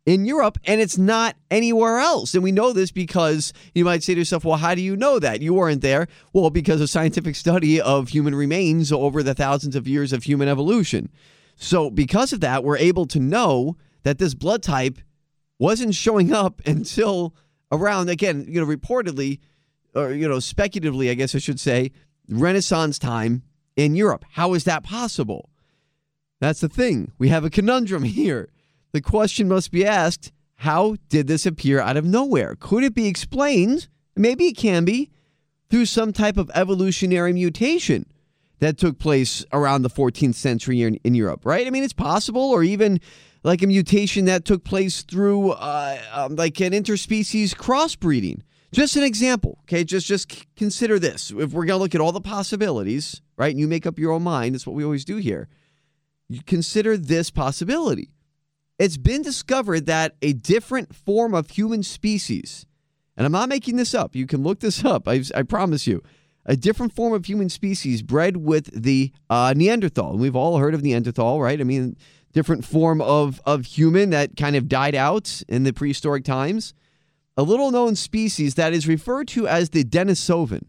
in 0.06 0.24
Europe, 0.24 0.56
and 0.64 0.80
it's 0.80 0.96
not 0.96 1.36
anywhere 1.50 1.98
else. 1.98 2.34
And 2.34 2.44
we 2.44 2.52
know 2.52 2.72
this 2.72 2.92
because 2.92 3.52
you 3.74 3.84
might 3.84 4.04
say 4.04 4.14
to 4.14 4.20
yourself, 4.20 4.44
well, 4.44 4.56
how 4.56 4.74
do 4.74 4.80
you 4.80 4.96
know 4.96 5.18
that? 5.18 5.42
You 5.42 5.52
weren't 5.52 5.82
there. 5.82 6.06
Well, 6.32 6.48
because 6.50 6.80
of 6.80 6.88
scientific 6.88 7.34
study 7.34 7.80
of 7.80 8.10
human 8.10 8.34
remains 8.34 8.92
over 8.92 9.22
the 9.22 9.34
thousands 9.34 9.74
of 9.74 9.88
years 9.88 10.12
of 10.12 10.22
human 10.22 10.48
evolution. 10.48 11.10
So, 11.56 11.90
because 11.90 12.32
of 12.32 12.40
that, 12.40 12.62
we're 12.62 12.78
able 12.78 13.06
to 13.06 13.18
know 13.18 13.76
that 14.04 14.18
this 14.18 14.34
blood 14.34 14.62
type 14.62 14.98
wasn't 15.58 15.94
showing 15.94 16.32
up 16.32 16.60
until 16.66 17.34
around 17.72 18.08
again, 18.08 18.44
you 18.48 18.60
know, 18.60 18.66
reportedly 18.66 19.40
or 19.94 20.12
you 20.12 20.28
know, 20.28 20.38
speculatively, 20.38 21.10
I 21.10 21.14
guess 21.14 21.34
I 21.34 21.38
should 21.38 21.58
say, 21.58 21.90
Renaissance 22.28 22.98
time 22.98 23.42
in 23.76 23.96
Europe. 23.96 24.24
How 24.32 24.54
is 24.54 24.64
that 24.64 24.82
possible? 24.82 25.48
That's 26.40 26.60
the 26.60 26.68
thing. 26.68 27.12
We 27.18 27.28
have 27.30 27.44
a 27.44 27.50
conundrum 27.50 28.02
here. 28.04 28.50
The 28.92 29.00
question 29.00 29.48
must 29.48 29.70
be 29.70 29.84
asked, 29.86 30.32
how 30.56 30.96
did 31.08 31.26
this 31.26 31.46
appear 31.46 31.80
out 31.80 31.96
of 31.96 32.04
nowhere? 32.04 32.56
Could 32.58 32.84
it 32.84 32.94
be 32.94 33.06
explained? 33.06 33.88
Maybe 34.14 34.46
it 34.46 34.56
can 34.56 34.84
be 34.84 35.10
through 35.68 35.86
some 35.86 36.12
type 36.12 36.36
of 36.36 36.50
evolutionary 36.54 37.32
mutation 37.32 38.06
that 38.60 38.78
took 38.78 38.98
place 38.98 39.44
around 39.52 39.82
the 39.82 39.90
14th 39.90 40.34
century 40.34 40.82
in, 40.82 40.94
in 41.04 41.14
Europe, 41.14 41.44
right? 41.44 41.66
I 41.66 41.70
mean, 41.70 41.84
it's 41.84 41.92
possible, 41.92 42.40
or 42.40 42.62
even 42.62 43.00
like 43.46 43.62
a 43.62 43.66
mutation 43.68 44.24
that 44.24 44.44
took 44.44 44.64
place 44.64 45.02
through 45.02 45.52
uh, 45.52 45.98
um, 46.12 46.34
like 46.34 46.60
an 46.60 46.72
interspecies 46.72 47.54
crossbreeding. 47.54 48.40
Just 48.72 48.96
an 48.96 49.04
example, 49.04 49.60
okay? 49.62 49.84
Just 49.84 50.08
just 50.08 50.44
consider 50.56 50.98
this. 50.98 51.30
If 51.30 51.52
we're 51.52 51.64
gonna 51.64 51.78
look 51.78 51.94
at 51.94 52.00
all 52.00 52.10
the 52.10 52.20
possibilities, 52.20 53.22
right? 53.38 53.52
And 53.52 53.60
you 53.60 53.68
make 53.68 53.86
up 53.86 54.00
your 54.00 54.10
own 54.10 54.24
mind. 54.24 54.54
That's 54.54 54.66
what 54.66 54.74
we 54.74 54.84
always 54.84 55.04
do 55.04 55.16
here. 55.16 55.48
You 56.28 56.40
consider 56.44 56.96
this 56.96 57.30
possibility. 57.30 58.10
It's 58.80 58.96
been 58.96 59.22
discovered 59.22 59.86
that 59.86 60.16
a 60.20 60.32
different 60.32 60.92
form 60.92 61.32
of 61.32 61.50
human 61.50 61.84
species, 61.84 62.66
and 63.16 63.24
I'm 63.24 63.32
not 63.32 63.48
making 63.48 63.76
this 63.76 63.94
up. 63.94 64.16
You 64.16 64.26
can 64.26 64.42
look 64.42 64.58
this 64.58 64.84
up. 64.84 65.06
I, 65.06 65.22
I 65.36 65.42
promise 65.42 65.86
you. 65.86 66.02
A 66.48 66.56
different 66.56 66.92
form 66.92 67.12
of 67.12 67.24
human 67.24 67.48
species 67.48 68.02
bred 68.02 68.36
with 68.36 68.70
the 68.72 69.12
uh, 69.28 69.52
Neanderthal. 69.56 70.12
And 70.12 70.20
we've 70.20 70.36
all 70.36 70.58
heard 70.58 70.74
of 70.74 70.82
Neanderthal, 70.82 71.40
right? 71.40 71.60
I 71.60 71.64
mean, 71.64 71.96
different 72.36 72.66
form 72.66 73.00
of, 73.00 73.40
of 73.46 73.64
human 73.64 74.10
that 74.10 74.36
kind 74.36 74.56
of 74.56 74.68
died 74.68 74.94
out 74.94 75.42
in 75.48 75.62
the 75.62 75.72
prehistoric 75.72 76.22
times. 76.22 76.74
A 77.38 77.42
little 77.42 77.70
known 77.70 77.96
species 77.96 78.56
that 78.56 78.74
is 78.74 78.86
referred 78.86 79.26
to 79.28 79.48
as 79.48 79.70
the 79.70 79.82
Denisovan. 79.82 80.66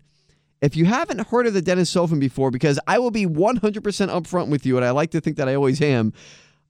If 0.61 0.77
you 0.77 0.85
haven't 0.85 1.27
heard 1.27 1.45
of 1.45 1.53
the 1.53 1.61
Denisovan 1.61 2.21
before, 2.21 2.51
because 2.51 2.79
I 2.87 2.99
will 2.99 3.11
be 3.11 3.25
100% 3.25 3.59
upfront 3.59 4.47
with 4.47 4.65
you, 4.65 4.77
and 4.77 4.85
I 4.85 4.91
like 4.91 5.11
to 5.11 5.19
think 5.19 5.35
that 5.35 5.49
I 5.49 5.55
always 5.55 5.81
am, 5.81 6.13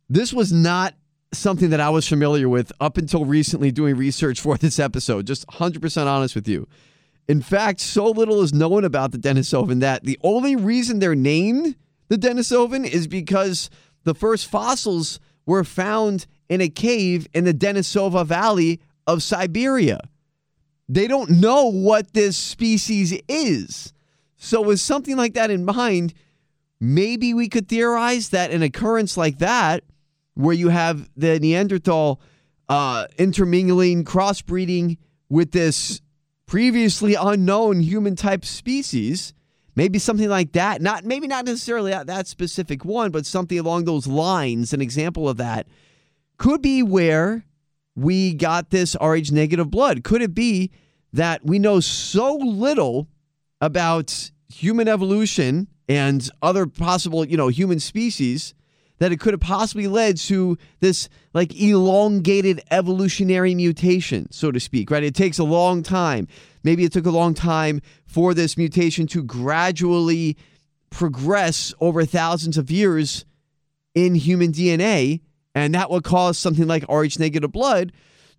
this 0.09 0.33
was 0.33 0.51
not 0.51 0.95
something 1.31 1.69
that 1.69 1.79
I 1.79 1.91
was 1.91 2.07
familiar 2.07 2.49
with 2.49 2.71
up 2.79 2.97
until 2.97 3.23
recently 3.23 3.71
doing 3.71 3.97
research 3.97 4.41
for 4.41 4.57
this 4.57 4.79
episode. 4.79 5.27
Just 5.27 5.45
100% 5.47 6.07
honest 6.07 6.33
with 6.33 6.47
you. 6.47 6.67
In 7.27 7.43
fact, 7.43 7.81
so 7.81 8.09
little 8.09 8.41
is 8.41 8.51
known 8.51 8.83
about 8.83 9.11
the 9.11 9.19
Denisovan 9.19 9.79
that 9.81 10.05
the 10.05 10.17
only 10.23 10.55
reason 10.55 10.97
they're 10.97 11.13
named 11.13 11.75
the 12.09 12.15
Denisovan 12.15 12.87
is 12.87 13.07
because 13.07 13.69
the 14.07 14.15
first 14.15 14.47
fossils 14.47 15.19
were 15.45 15.65
found 15.65 16.27
in 16.47 16.61
a 16.61 16.69
cave 16.69 17.27
in 17.33 17.43
the 17.43 17.53
Denisova 17.53 18.25
Valley 18.25 18.79
of 19.05 19.21
Siberia. 19.21 19.99
They 20.87 21.07
don't 21.07 21.29
know 21.29 21.65
what 21.65 22.13
this 22.13 22.37
species 22.37 23.13
is. 23.27 23.91
So, 24.37 24.61
with 24.61 24.79
something 24.79 25.17
like 25.17 25.33
that 25.33 25.51
in 25.51 25.65
mind, 25.65 26.13
maybe 26.79 27.33
we 27.33 27.49
could 27.49 27.67
theorize 27.67 28.29
that 28.29 28.51
an 28.51 28.61
occurrence 28.61 29.17
like 29.17 29.39
that, 29.39 29.83
where 30.35 30.55
you 30.55 30.69
have 30.69 31.09
the 31.17 31.37
Neanderthal 31.39 32.21
uh, 32.69 33.07
intermingling, 33.17 34.05
crossbreeding 34.05 34.97
with 35.27 35.51
this 35.51 36.01
previously 36.45 37.15
unknown 37.15 37.81
human 37.81 38.15
type 38.15 38.45
species, 38.45 39.33
maybe 39.77 39.99
something 39.99 40.27
like 40.27 40.53
that. 40.53 40.81
Not 40.81 41.05
maybe 41.05 41.27
not 41.27 41.45
necessarily 41.45 41.91
that, 41.91 42.07
that 42.07 42.27
specific 42.27 42.83
one, 42.83 43.11
but 43.11 43.25
something 43.25 43.57
along 43.57 43.85
those 43.85 44.07
lines. 44.07 44.73
An 44.73 44.81
example 44.81 45.29
of 45.29 45.37
that 45.37 45.67
could 46.37 46.61
be 46.61 46.83
where 46.83 47.45
we 47.95 48.33
got 48.33 48.71
this 48.71 48.97
Rh 48.99 49.31
negative 49.31 49.71
blood. 49.71 50.03
Could 50.03 50.21
it 50.21 50.33
be 50.33 50.71
that 51.13 51.45
we 51.45 51.59
know 51.59 51.79
so 51.79 52.35
little 52.35 53.07
about 53.61 54.31
human 54.49 54.87
evolution 54.87 55.67
and 55.87 56.29
other 56.41 56.65
possible, 56.65 57.25
you 57.25 57.37
know, 57.37 57.47
human 57.47 57.79
species 57.79 58.53
that 58.99 59.11
it 59.11 59.19
could 59.19 59.33
have 59.33 59.41
possibly 59.41 59.87
led 59.87 60.17
to 60.17 60.57
this 60.79 61.07
like 61.33 61.59
elongated 61.59 62.61
evolutionary 62.71 63.53
mutation, 63.53 64.31
so 64.31 64.51
to 64.51 64.59
speak, 64.59 64.89
right? 64.89 65.03
It 65.03 65.13
takes 65.13 65.37
a 65.37 65.43
long 65.43 65.83
time. 65.83 66.27
Maybe 66.67 66.83
it 66.83 66.91
took 66.91 67.05
a 67.05 67.11
long 67.11 67.33
time 67.33 67.79
for 68.05 68.33
this 68.33 68.57
mutation 68.57 69.07
to 69.07 69.23
gradually 69.23 70.35
progress 70.89 71.73
over 71.79 72.03
thousands 72.03 72.57
of 72.57 72.69
years 72.69 73.23
in 73.95 74.15
human 74.15 74.51
DNA. 74.51 75.21
And 75.55 75.73
that 75.75 75.89
would 75.89 76.03
cause 76.03 76.37
something 76.37 76.67
like 76.67 76.83
Rh 76.89 77.17
negative 77.19 77.53
blood 77.53 77.93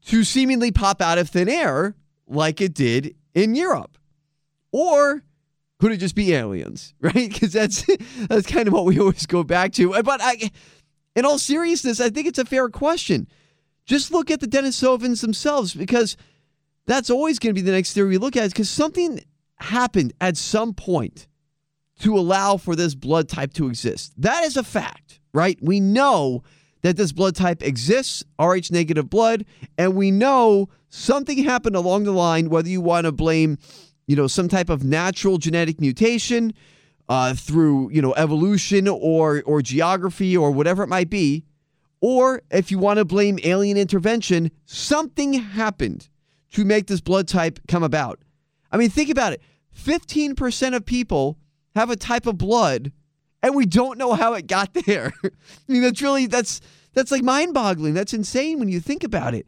to 0.09 0.25
seemingly 0.25 0.71
pop 0.71 1.01
out 1.01 1.17
of 1.17 1.31
thin 1.31 1.49
air 1.49 1.95
like 2.27 2.61
it 2.61 2.75
did 2.75 3.15
in 3.33 3.55
Europe. 3.55 3.97
Or 4.73 5.23
could 5.81 5.93
it 5.93 5.97
just 5.97 6.15
be 6.15 6.35
aliens, 6.35 6.93
right? 7.01 7.15
Because 7.15 7.55
that's 7.55 7.87
that's 8.29 8.47
kind 8.47 8.69
of 8.69 8.75
what 8.75 8.85
we 8.85 9.01
always 9.01 9.25
go 9.25 9.43
back 9.43 9.73
to. 9.73 10.03
But 10.03 10.21
I, 10.23 10.51
in 11.17 11.25
all 11.25 11.39
seriousness, 11.39 11.99
I 11.99 12.11
think 12.11 12.27
it's 12.27 12.39
a 12.39 12.45
fair 12.45 12.69
question. 12.69 13.27
Just 13.87 14.13
look 14.13 14.31
at 14.31 14.41
the 14.41 14.47
Denisovans 14.47 15.23
themselves, 15.23 15.73
because 15.73 16.19
that's 16.89 17.11
always 17.11 17.39
going 17.39 17.55
to 17.55 17.61
be 17.61 17.65
the 17.65 17.73
next 17.73 17.93
theory 17.93 18.09
we 18.11 18.19
look 18.19 18.37
at. 18.37 18.51
Because 18.51 18.69
something 18.69 19.21
happened 19.57 20.13
at 20.21 20.37
some 20.37 20.75
point 20.75 21.29
to 22.01 22.17
allow 22.17 22.57
for 22.57 22.75
this 22.75 22.95
blood 22.95 23.29
type 23.29 23.53
to 23.55 23.69
exist. 23.69 24.13
That 24.17 24.45
is 24.45 24.57
a 24.57 24.65
fact, 24.65 25.21
right? 25.33 25.59
We 25.63 25.81
know 25.81 26.43
that 26.83 26.97
this 26.97 27.13
blood 27.13 27.37
type 27.37 27.63
exists, 27.63 28.25
Rh 28.41 28.71
negative 28.71 29.11
blood, 29.11 29.45
and 29.77 29.95
we 29.95 30.11
know 30.11 30.69
something 30.89 31.45
happened 31.45 31.77
along 31.77 32.05
the 32.05 32.13
line, 32.13 32.51
whether 32.51 32.69
you 32.69 32.81
want 32.81 33.05
to 33.05 33.13
blame 33.13 33.59
you 34.09 34.17
know, 34.17 34.27
some 34.27 34.49
type 34.49 34.71
of 34.71 34.83
natural 34.83 35.39
genetic 35.39 35.81
mutation 35.81 36.53
uh, 37.09 37.35
through, 37.35 37.91
you 37.91 38.03
know, 38.03 38.15
evolution 38.15 38.89
or 38.89 39.43
or 39.47 39.63
geography 39.63 40.37
or 40.37 40.51
whatever 40.51 40.83
it 40.83 40.89
might 40.89 41.11
be, 41.11 41.45
or 42.01 42.43
if 42.51 42.71
you 42.71 42.79
want 42.79 42.99
to 42.99 43.05
blame 43.05 43.39
alien 43.45 43.77
intervention, 43.77 44.51
something 44.65 45.35
happened 45.35 46.09
to 46.53 46.65
make 46.65 46.87
this 46.87 47.01
blood 47.01 47.29
type 47.29 47.59
come 47.69 47.83
about. 47.83 48.21
I 48.71 48.77
mean, 48.77 48.91
think 48.91 49.11
about 49.11 49.33
it. 49.33 49.43
15% 49.77 50.75
of 50.75 50.85
people 50.85 51.39
have 51.75 51.91
a 51.91 51.97
type 51.97 52.27
of 52.27 52.39
blood 52.39 52.93
and 53.43 53.55
we 53.55 53.67
don't 53.67 53.99
know 53.99 54.15
how 54.15 54.35
it 54.35 54.47
got 54.47 54.75
there. 54.87 55.13
I 55.25 55.31
mean, 55.69 55.83
that's 55.83 56.03
really 56.03 56.27
that's 56.27 56.61
that's 56.95 57.11
like 57.11 57.23
mind-boggling. 57.23 57.95
That's 57.95 58.13
insane 58.13 58.59
when 58.59 58.69
you 58.69 58.81
think 58.81 59.05
about 59.05 59.35
it. 59.35 59.47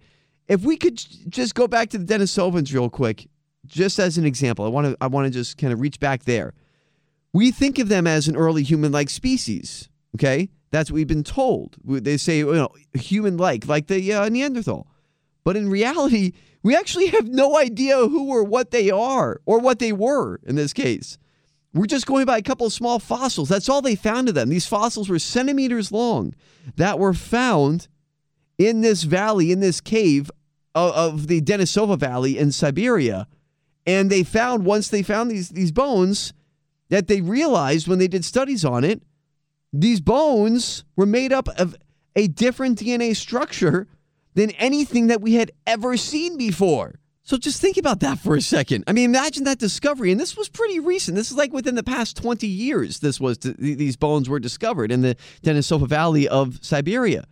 If 0.48 0.62
we 0.62 0.76
could 0.76 0.96
just 1.28 1.54
go 1.54 1.66
back 1.66 1.90
to 1.90 1.98
the 1.98 2.04
Denisovans 2.04 2.72
real 2.72 2.90
quick 2.90 3.28
just 3.66 3.98
as 3.98 4.18
an 4.18 4.24
example, 4.24 4.64
I 4.64 4.68
want 4.68 4.86
to 4.88 4.96
I 5.00 5.06
want 5.06 5.26
to 5.26 5.30
just 5.30 5.58
kind 5.58 5.72
of 5.72 5.80
reach 5.80 6.00
back 6.00 6.24
there. 6.24 6.54
We 7.32 7.50
think 7.50 7.78
of 7.78 7.88
them 7.88 8.06
as 8.06 8.26
an 8.28 8.36
early 8.36 8.62
human-like 8.62 9.10
species. 9.10 9.88
Okay, 10.16 10.48
that's 10.70 10.90
what 10.90 10.96
we've 10.96 11.06
been 11.06 11.24
told. 11.24 11.76
They 11.84 12.16
say 12.16 12.38
you 12.38 12.52
know 12.52 12.70
human-like, 12.94 13.66
like 13.66 13.86
the 13.86 14.12
uh, 14.12 14.28
Neanderthal, 14.28 14.88
but 15.44 15.56
in 15.56 15.68
reality, 15.68 16.32
we 16.62 16.76
actually 16.76 17.08
have 17.08 17.28
no 17.28 17.56
idea 17.56 17.96
who 17.96 18.28
or 18.28 18.44
what 18.44 18.70
they 18.70 18.90
are 18.90 19.40
or 19.46 19.58
what 19.58 19.78
they 19.78 19.92
were 19.92 20.40
in 20.44 20.56
this 20.56 20.72
case. 20.72 21.18
We're 21.72 21.86
just 21.86 22.06
going 22.06 22.26
by 22.26 22.38
a 22.38 22.42
couple 22.42 22.66
of 22.66 22.72
small 22.72 22.98
fossils. 22.98 23.48
That's 23.48 23.68
all 23.68 23.80
they 23.80 23.94
found 23.94 24.28
of 24.28 24.34
them. 24.34 24.48
These 24.48 24.66
fossils 24.66 25.08
were 25.08 25.20
centimeters 25.20 25.92
long 25.92 26.34
that 26.76 26.98
were 26.98 27.14
found 27.14 27.88
in 28.58 28.80
this 28.80 29.04
valley, 29.04 29.52
in 29.52 29.60
this 29.60 29.80
cave 29.80 30.30
of, 30.74 30.92
of 30.92 31.26
the 31.28 31.40
Denisova 31.40 31.98
Valley 31.98 32.36
in 32.36 32.52
Siberia 32.52 33.26
and 33.86 34.10
they 34.10 34.22
found 34.22 34.64
once 34.64 34.88
they 34.88 35.02
found 35.02 35.30
these 35.30 35.50
these 35.50 35.72
bones 35.72 36.32
that 36.88 37.08
they 37.08 37.20
realized 37.20 37.88
when 37.88 37.98
they 37.98 38.08
did 38.08 38.24
studies 38.24 38.64
on 38.64 38.84
it, 38.84 39.02
these 39.72 40.00
bones 40.00 40.84
were 40.96 41.06
made 41.06 41.32
up 41.32 41.48
of 41.56 41.76
a 42.16 42.26
different 42.26 42.78
DNA 42.78 43.14
structure 43.14 43.86
than 44.34 44.50
anything 44.52 45.08
that 45.08 45.20
we 45.20 45.34
had 45.34 45.50
ever 45.66 45.96
seen 45.96 46.36
before. 46.36 47.00
So 47.22 47.36
just 47.36 47.60
think 47.60 47.76
about 47.76 48.00
that 48.00 48.18
for 48.18 48.34
a 48.34 48.40
second. 48.40 48.84
I 48.86 48.92
mean, 48.92 49.04
imagine 49.04 49.44
that 49.44 49.58
discovery, 49.58 50.10
and 50.10 50.20
this 50.20 50.36
was 50.36 50.48
pretty 50.48 50.80
recent. 50.80 51.16
This 51.16 51.30
is 51.30 51.36
like 51.36 51.52
within 51.52 51.76
the 51.76 51.84
past 51.84 52.16
20 52.16 52.46
years. 52.46 52.98
This 52.98 53.20
was 53.20 53.38
these 53.38 53.96
bones 53.96 54.28
were 54.28 54.40
discovered 54.40 54.90
in 54.90 55.02
the 55.02 55.16
Denisova 55.42 55.86
Valley 55.86 56.26
of 56.26 56.58
Siberia, 56.60 57.24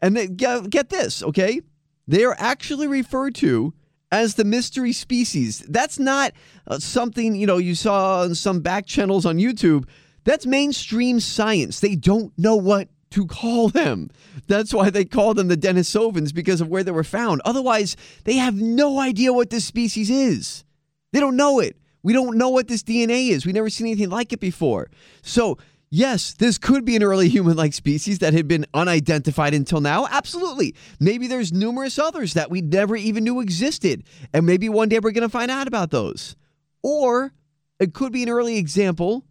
and 0.00 0.16
they, 0.16 0.28
get 0.28 0.90
this, 0.90 1.22
okay? 1.22 1.62
They 2.06 2.24
are 2.24 2.36
actually 2.38 2.86
referred 2.86 3.34
to 3.36 3.74
as 4.12 4.34
the 4.34 4.44
mystery 4.44 4.92
species. 4.92 5.60
That's 5.68 5.98
not 5.98 6.32
uh, 6.66 6.78
something, 6.78 7.34
you 7.34 7.46
know, 7.46 7.58
you 7.58 7.74
saw 7.74 8.22
on 8.22 8.34
some 8.34 8.60
back 8.60 8.86
channels 8.86 9.26
on 9.26 9.38
YouTube. 9.38 9.88
That's 10.24 10.46
mainstream 10.46 11.20
science. 11.20 11.80
They 11.80 11.96
don't 11.96 12.32
know 12.38 12.56
what 12.56 12.88
to 13.10 13.26
call 13.26 13.68
them. 13.68 14.10
That's 14.46 14.72
why 14.72 14.90
they 14.90 15.04
call 15.04 15.34
them 15.34 15.48
the 15.48 15.56
Denisovans 15.56 16.34
because 16.34 16.60
of 16.60 16.68
where 16.68 16.84
they 16.84 16.92
were 16.92 17.04
found. 17.04 17.42
Otherwise, 17.44 17.96
they 18.24 18.36
have 18.36 18.54
no 18.54 18.98
idea 18.98 19.32
what 19.32 19.50
this 19.50 19.64
species 19.64 20.10
is. 20.10 20.64
They 21.12 21.20
don't 21.20 21.36
know 21.36 21.60
it. 21.60 21.76
We 22.02 22.12
don't 22.12 22.38
know 22.38 22.48
what 22.48 22.68
this 22.68 22.82
DNA 22.82 23.30
is. 23.30 23.44
We've 23.44 23.54
never 23.54 23.68
seen 23.68 23.86
anything 23.86 24.10
like 24.10 24.32
it 24.32 24.40
before. 24.40 24.90
So 25.22 25.58
Yes, 25.92 26.34
this 26.34 26.56
could 26.56 26.84
be 26.84 26.94
an 26.94 27.02
early 27.02 27.28
human 27.28 27.56
like 27.56 27.74
species 27.74 28.20
that 28.20 28.32
had 28.32 28.46
been 28.46 28.64
unidentified 28.72 29.54
until 29.54 29.80
now. 29.80 30.06
Absolutely. 30.08 30.76
Maybe 31.00 31.26
there's 31.26 31.52
numerous 31.52 31.98
others 31.98 32.34
that 32.34 32.48
we 32.48 32.60
never 32.60 32.94
even 32.94 33.24
knew 33.24 33.40
existed. 33.40 34.04
And 34.32 34.46
maybe 34.46 34.68
one 34.68 34.88
day 34.88 35.00
we're 35.00 35.10
going 35.10 35.22
to 35.22 35.28
find 35.28 35.50
out 35.50 35.66
about 35.66 35.90
those. 35.90 36.36
Or 36.84 37.32
it 37.80 37.92
could 37.92 38.12
be 38.12 38.22
an 38.22 38.28
early 38.28 38.56
example 38.56 39.24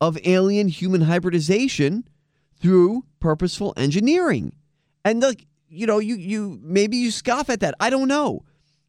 of 0.00 0.16
alien 0.24 0.68
human 0.68 1.00
hybridization 1.00 2.08
through 2.60 3.04
purposeful 3.20 3.74
engineering. 3.76 4.52
And 5.04 5.20
look, 5.20 5.36
you 5.68 5.86
know, 5.86 5.98
you 5.98 6.16
you 6.16 6.58
maybe 6.62 6.96
you 6.96 7.10
scoff 7.10 7.50
at 7.50 7.60
that. 7.60 7.74
I 7.80 7.90
don't 7.90 8.08
know. 8.08 8.44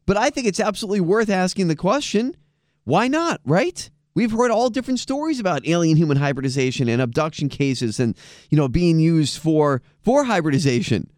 But 0.06 0.16
I 0.16 0.30
think 0.30 0.46
it's 0.46 0.60
absolutely 0.60 1.00
worth 1.00 1.30
asking 1.30 1.68
the 1.68 1.76
question, 1.76 2.36
why 2.84 3.06
not, 3.06 3.40
right? 3.44 3.88
We've 4.14 4.32
heard 4.32 4.50
all 4.50 4.70
different 4.70 4.98
stories 4.98 5.38
about 5.38 5.66
alien 5.68 5.96
human 5.96 6.16
hybridization 6.16 6.88
and 6.88 7.00
abduction 7.00 7.48
cases 7.48 8.00
and 8.00 8.16
you 8.50 8.56
know 8.56 8.68
being 8.68 8.98
used 8.98 9.38
for 9.38 9.82
for 10.02 10.24
hybridization. 10.24 11.10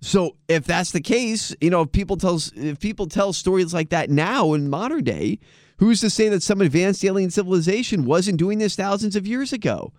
So 0.00 0.36
if 0.48 0.64
that's 0.64 0.92
the 0.92 1.00
case, 1.00 1.56
you 1.62 1.70
know, 1.70 1.82
if 1.82 1.92
people 1.92 2.18
tell 2.18 2.38
if 2.54 2.78
people 2.78 3.06
tell 3.06 3.32
stories 3.32 3.72
like 3.72 3.88
that 3.88 4.10
now 4.10 4.52
in 4.52 4.68
modern 4.68 5.04
day, 5.04 5.38
who's 5.78 6.00
to 6.02 6.10
say 6.10 6.28
that 6.28 6.42
some 6.42 6.60
advanced 6.60 7.02
alien 7.04 7.30
civilization 7.30 8.04
wasn't 8.04 8.38
doing 8.38 8.58
this 8.58 8.76
thousands 8.76 9.16
of 9.16 9.26
years 9.26 9.52
ago? 9.52 9.94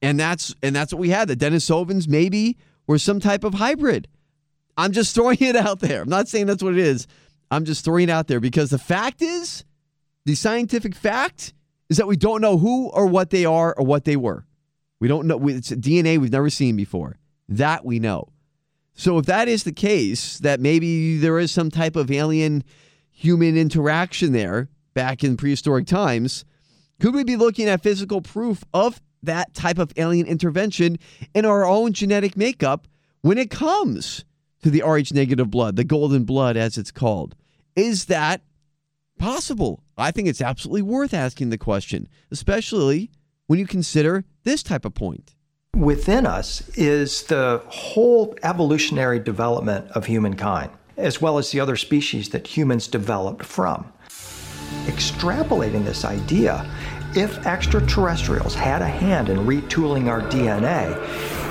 And 0.00 0.18
that's 0.18 0.54
and 0.62 0.74
that's 0.74 0.92
what 0.92 1.00
we 1.00 1.10
had. 1.10 1.28
The 1.28 1.36
Denisovans 1.36 2.08
maybe 2.08 2.56
were 2.86 2.98
some 2.98 3.20
type 3.20 3.44
of 3.44 3.54
hybrid. 3.54 4.08
I'm 4.76 4.92
just 4.92 5.14
throwing 5.14 5.38
it 5.40 5.56
out 5.56 5.80
there. 5.80 6.02
I'm 6.02 6.08
not 6.08 6.28
saying 6.28 6.46
that's 6.46 6.62
what 6.62 6.74
it 6.74 6.78
is. 6.78 7.06
I'm 7.50 7.64
just 7.64 7.84
throwing 7.84 8.08
it 8.08 8.12
out 8.12 8.26
there 8.26 8.40
because 8.40 8.70
the 8.70 8.78
fact 8.78 9.22
is, 9.22 9.64
the 10.26 10.34
scientific 10.34 10.94
fact 10.94 11.54
is 11.88 11.96
that 11.96 12.06
we 12.06 12.16
don't 12.16 12.40
know 12.40 12.58
who 12.58 12.88
or 12.88 13.06
what 13.06 13.30
they 13.30 13.44
are 13.44 13.74
or 13.76 13.84
what 13.84 14.04
they 14.04 14.16
were. 14.16 14.44
We 15.00 15.08
don't 15.08 15.26
know. 15.26 15.48
It's 15.48 15.70
DNA 15.70 16.18
we've 16.18 16.32
never 16.32 16.50
seen 16.50 16.76
before. 16.76 17.16
That 17.48 17.84
we 17.84 17.98
know. 17.98 18.28
So 18.94 19.16
if 19.18 19.26
that 19.26 19.48
is 19.48 19.62
the 19.62 19.72
case, 19.72 20.38
that 20.40 20.60
maybe 20.60 21.18
there 21.18 21.38
is 21.38 21.50
some 21.52 21.70
type 21.70 21.96
of 21.96 22.10
alien 22.10 22.64
human 23.10 23.56
interaction 23.56 24.32
there 24.32 24.68
back 24.92 25.22
in 25.22 25.36
prehistoric 25.36 25.86
times, 25.86 26.44
could 27.00 27.14
we 27.14 27.22
be 27.22 27.36
looking 27.36 27.68
at 27.68 27.82
physical 27.82 28.20
proof 28.20 28.64
of 28.74 29.00
that 29.22 29.54
type 29.54 29.78
of 29.78 29.92
alien 29.96 30.26
intervention 30.26 30.98
in 31.34 31.44
our 31.44 31.64
own 31.64 31.92
genetic 31.92 32.36
makeup 32.36 32.86
when 33.22 33.38
it 33.38 33.50
comes 33.50 34.24
to 34.62 34.70
the 34.70 34.82
Rh 34.82 35.12
negative 35.12 35.50
blood, 35.50 35.76
the 35.76 35.84
golden 35.84 36.24
blood 36.24 36.56
as 36.56 36.78
it's 36.78 36.90
called? 36.90 37.34
Is 37.76 38.06
that 38.06 38.42
possible? 39.18 39.82
I 39.96 40.10
think 40.10 40.28
it's 40.28 40.40
absolutely 40.40 40.82
worth 40.82 41.14
asking 41.14 41.50
the 41.50 41.58
question, 41.58 42.08
especially 42.30 43.10
when 43.46 43.58
you 43.58 43.66
consider 43.66 44.24
this 44.44 44.62
type 44.62 44.84
of 44.84 44.94
point. 44.94 45.34
Within 45.76 46.26
us 46.26 46.68
is 46.76 47.24
the 47.24 47.62
whole 47.68 48.36
evolutionary 48.42 49.18
development 49.18 49.90
of 49.92 50.06
humankind, 50.06 50.70
as 50.96 51.20
well 51.20 51.38
as 51.38 51.50
the 51.50 51.60
other 51.60 51.76
species 51.76 52.30
that 52.30 52.46
humans 52.46 52.88
developed 52.88 53.44
from. 53.44 53.92
Extrapolating 54.86 55.84
this 55.84 56.04
idea 56.04 56.68
if 57.16 57.46
extraterrestrials 57.46 58.54
had 58.54 58.82
a 58.82 58.86
hand 58.86 59.28
in 59.28 59.38
retooling 59.38 60.08
our 60.08 60.20
DNA, 60.22 60.94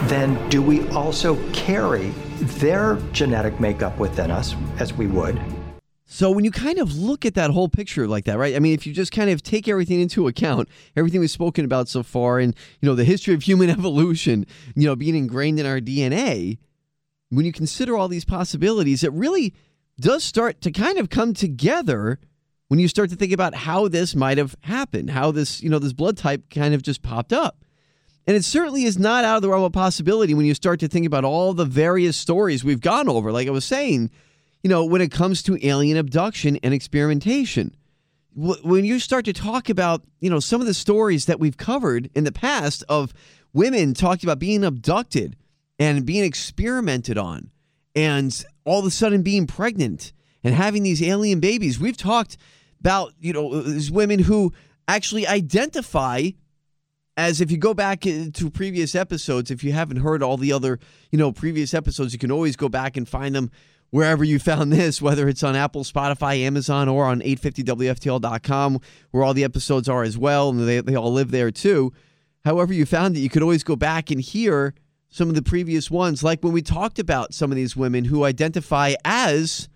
then 0.08 0.50
do 0.50 0.62
we 0.62 0.88
also 0.90 1.36
carry 1.52 2.10
their 2.40 2.98
genetic 3.12 3.60
makeup 3.60 3.98
within 3.98 4.32
us 4.32 4.56
as 4.80 4.94
we 4.94 5.08
would? 5.08 5.40
So 6.10 6.32
when 6.32 6.46
you 6.46 6.52
kind 6.52 6.80
of 6.80 6.96
look 6.96 7.26
at 7.26 7.34
that 7.34 7.52
whole 7.52 7.68
picture 7.68 8.08
like 8.08 8.26
that, 8.26 8.38
right? 8.38 8.56
I 8.56 8.60
mean, 8.60 8.74
if 8.74 8.88
you 8.88 8.94
just 8.94 9.12
kind 9.12 9.30
of 9.30 9.44
take 9.44 9.68
everything 9.68 10.00
into 10.00 10.28
account, 10.28 10.70
everything 10.96 11.20
we've 11.20 11.30
spoken 11.30 11.66
about 11.66 11.90
so 11.90 12.02
far, 12.02 12.40
and 12.40 12.56
you 12.80 12.88
know 12.88 12.96
the 12.96 13.04
history 13.04 13.34
of 13.34 13.44
human 13.44 13.70
evolution, 13.70 14.46
you 14.76 14.88
know, 14.88 14.96
being 14.96 15.16
ingrained 15.16 15.60
in 15.60 15.66
our 15.66 15.80
DNA, 15.80 16.60
when 17.30 17.46
you 17.46 17.52
consider 17.52 17.98
all 17.98 18.08
these 18.08 18.24
possibilities, 18.24 19.04
it 19.04 19.12
really 19.12 19.54
does 20.00 20.24
start 20.24 20.62
to 20.62 20.72
kind 20.72 20.98
of 20.98 21.10
come 21.10 21.34
together 21.34 22.20
when 22.68 22.80
you 22.80 22.88
start 22.88 23.10
to 23.10 23.16
think 23.16 23.32
about 23.32 23.56
how 23.56 23.88
this 23.88 24.16
might 24.16 24.38
have 24.38 24.56
happened, 24.62 25.10
how 25.10 25.32
this, 25.32 25.62
you 25.62 25.70
know, 25.70 25.80
this 25.80 25.94
blood 25.94 26.18
type 26.18 26.50
kind 26.50 26.74
of 26.74 26.82
just 26.82 27.02
popped 27.02 27.32
up. 27.32 27.64
And 28.26 28.36
it 28.36 28.44
certainly 28.44 28.84
is 28.84 29.00
not 29.00 29.24
out 29.24 29.38
of 29.38 29.42
the 29.42 29.50
realm 29.50 29.64
of 29.64 29.72
possibility 29.72 30.34
when 30.34 30.46
you 30.46 30.54
start 30.54 30.82
to 30.82 30.90
think 30.90 31.06
about 31.06 31.24
all 31.24 31.54
the 31.54 31.66
various 31.66 32.18
stories 32.18 32.64
we've 32.64 32.82
gone 32.82 33.08
over. 33.08 33.32
Like 33.32 33.48
I 33.48 33.52
was 33.52 33.64
saying, 33.64 34.12
you 34.64 34.70
know, 34.70 34.84
when 34.84 35.02
it 35.02 35.12
comes 35.12 35.42
to 35.44 35.66
alien 35.66 35.98
abduction 35.98 36.58
and 36.62 36.74
experimentation. 36.74 37.74
When 38.36 38.86
you 38.86 39.00
start 39.00 39.26
to 39.26 39.34
talk 39.34 39.70
about, 39.70 40.04
you 40.20 40.30
know, 40.30 40.40
some 40.40 40.62
of 40.62 40.68
the 40.68 40.74
stories 40.74 41.26
that 41.26 41.40
we've 41.40 41.58
covered 41.58 42.12
in 42.14 42.24
the 42.24 42.32
past 42.32 42.84
of 42.88 43.12
women 43.54 43.94
talking 43.96 44.28
about 44.28 44.40
being 44.40 44.64
abducted 44.64 45.36
and 45.80 46.06
being 46.06 46.24
experimented 46.24 47.18
on 47.18 47.50
and 47.96 48.46
all 48.64 48.80
of 48.80 48.86
a 48.86 48.92
sudden 48.92 49.24
being 49.24 49.48
pregnant 49.48 50.12
and 50.44 50.54
having 50.54 50.84
these 50.84 51.02
alien 51.02 51.40
babies. 51.40 51.80
We've 51.80 51.98
talked 51.98 52.38
about, 52.80 53.14
you 53.20 53.34
know, 53.34 53.62
these 53.62 53.92
women 53.92 54.20
who 54.20 54.54
actually 54.88 55.28
identify 55.28 56.30
as 57.18 57.42
if 57.42 57.50
you 57.50 57.58
go 57.58 57.74
back 57.74 58.06
uh, 58.06 58.26
to 58.34 58.50
previous 58.50 58.94
episodes, 58.94 59.50
if 59.50 59.64
you 59.64 59.74
haven't 59.74 59.98
heard 59.98 60.22
all 60.22 60.38
the 60.38 60.54
other, 60.54 60.80
you 61.12 61.18
know, 61.18 61.32
previous 61.32 61.74
episodes, 61.74 62.14
you 62.14 62.20
can 62.20 62.32
always 62.32 62.56
go 62.56 62.70
back 62.70 62.96
and 62.96 63.10
find 63.10 63.34
them 63.34 63.50
wherever 63.90 64.24
you 64.24 64.38
found 64.38 64.72
this, 64.72 65.02
whether 65.02 65.28
it's 65.28 65.44
on 65.44 65.56
Apple, 65.56 65.84
Spotify, 65.84 66.40
Amazon, 66.40 66.88
or 66.88 67.06
on 67.06 67.22
850WFTL.com, 67.22 68.80
where 69.12 69.24
all 69.24 69.34
the 69.34 69.44
episodes 69.44 69.90
are 69.90 70.04
as 70.04 70.18
well, 70.18 70.50
and 70.50 70.68
they, 70.68 70.80
they 70.82 70.96
all 70.96 71.12
live 71.12 71.32
there 71.32 71.52
too. 71.52 71.92
However, 72.46 72.74
you 72.74 72.86
found 72.86 73.18
it, 73.18 73.22
you 73.22 73.30
could 73.30 73.42
always 73.42 73.64
go 73.64 73.76
back 73.76 74.12
and 74.12 74.22
hear 74.22 74.74
some 75.10 75.30
of 75.30 75.36
the 75.36 75.42
previous 75.42 75.90
ones, 75.90 76.24
like 76.24 76.44
when 76.44 76.54
we 76.54 76.62
talked 76.62 77.00
about 77.00 77.34
some 77.34 77.52
of 77.52 77.56
these 77.56 77.76
women 77.76 78.06
who 78.06 78.24
identify 78.24 78.94
as 79.04 79.70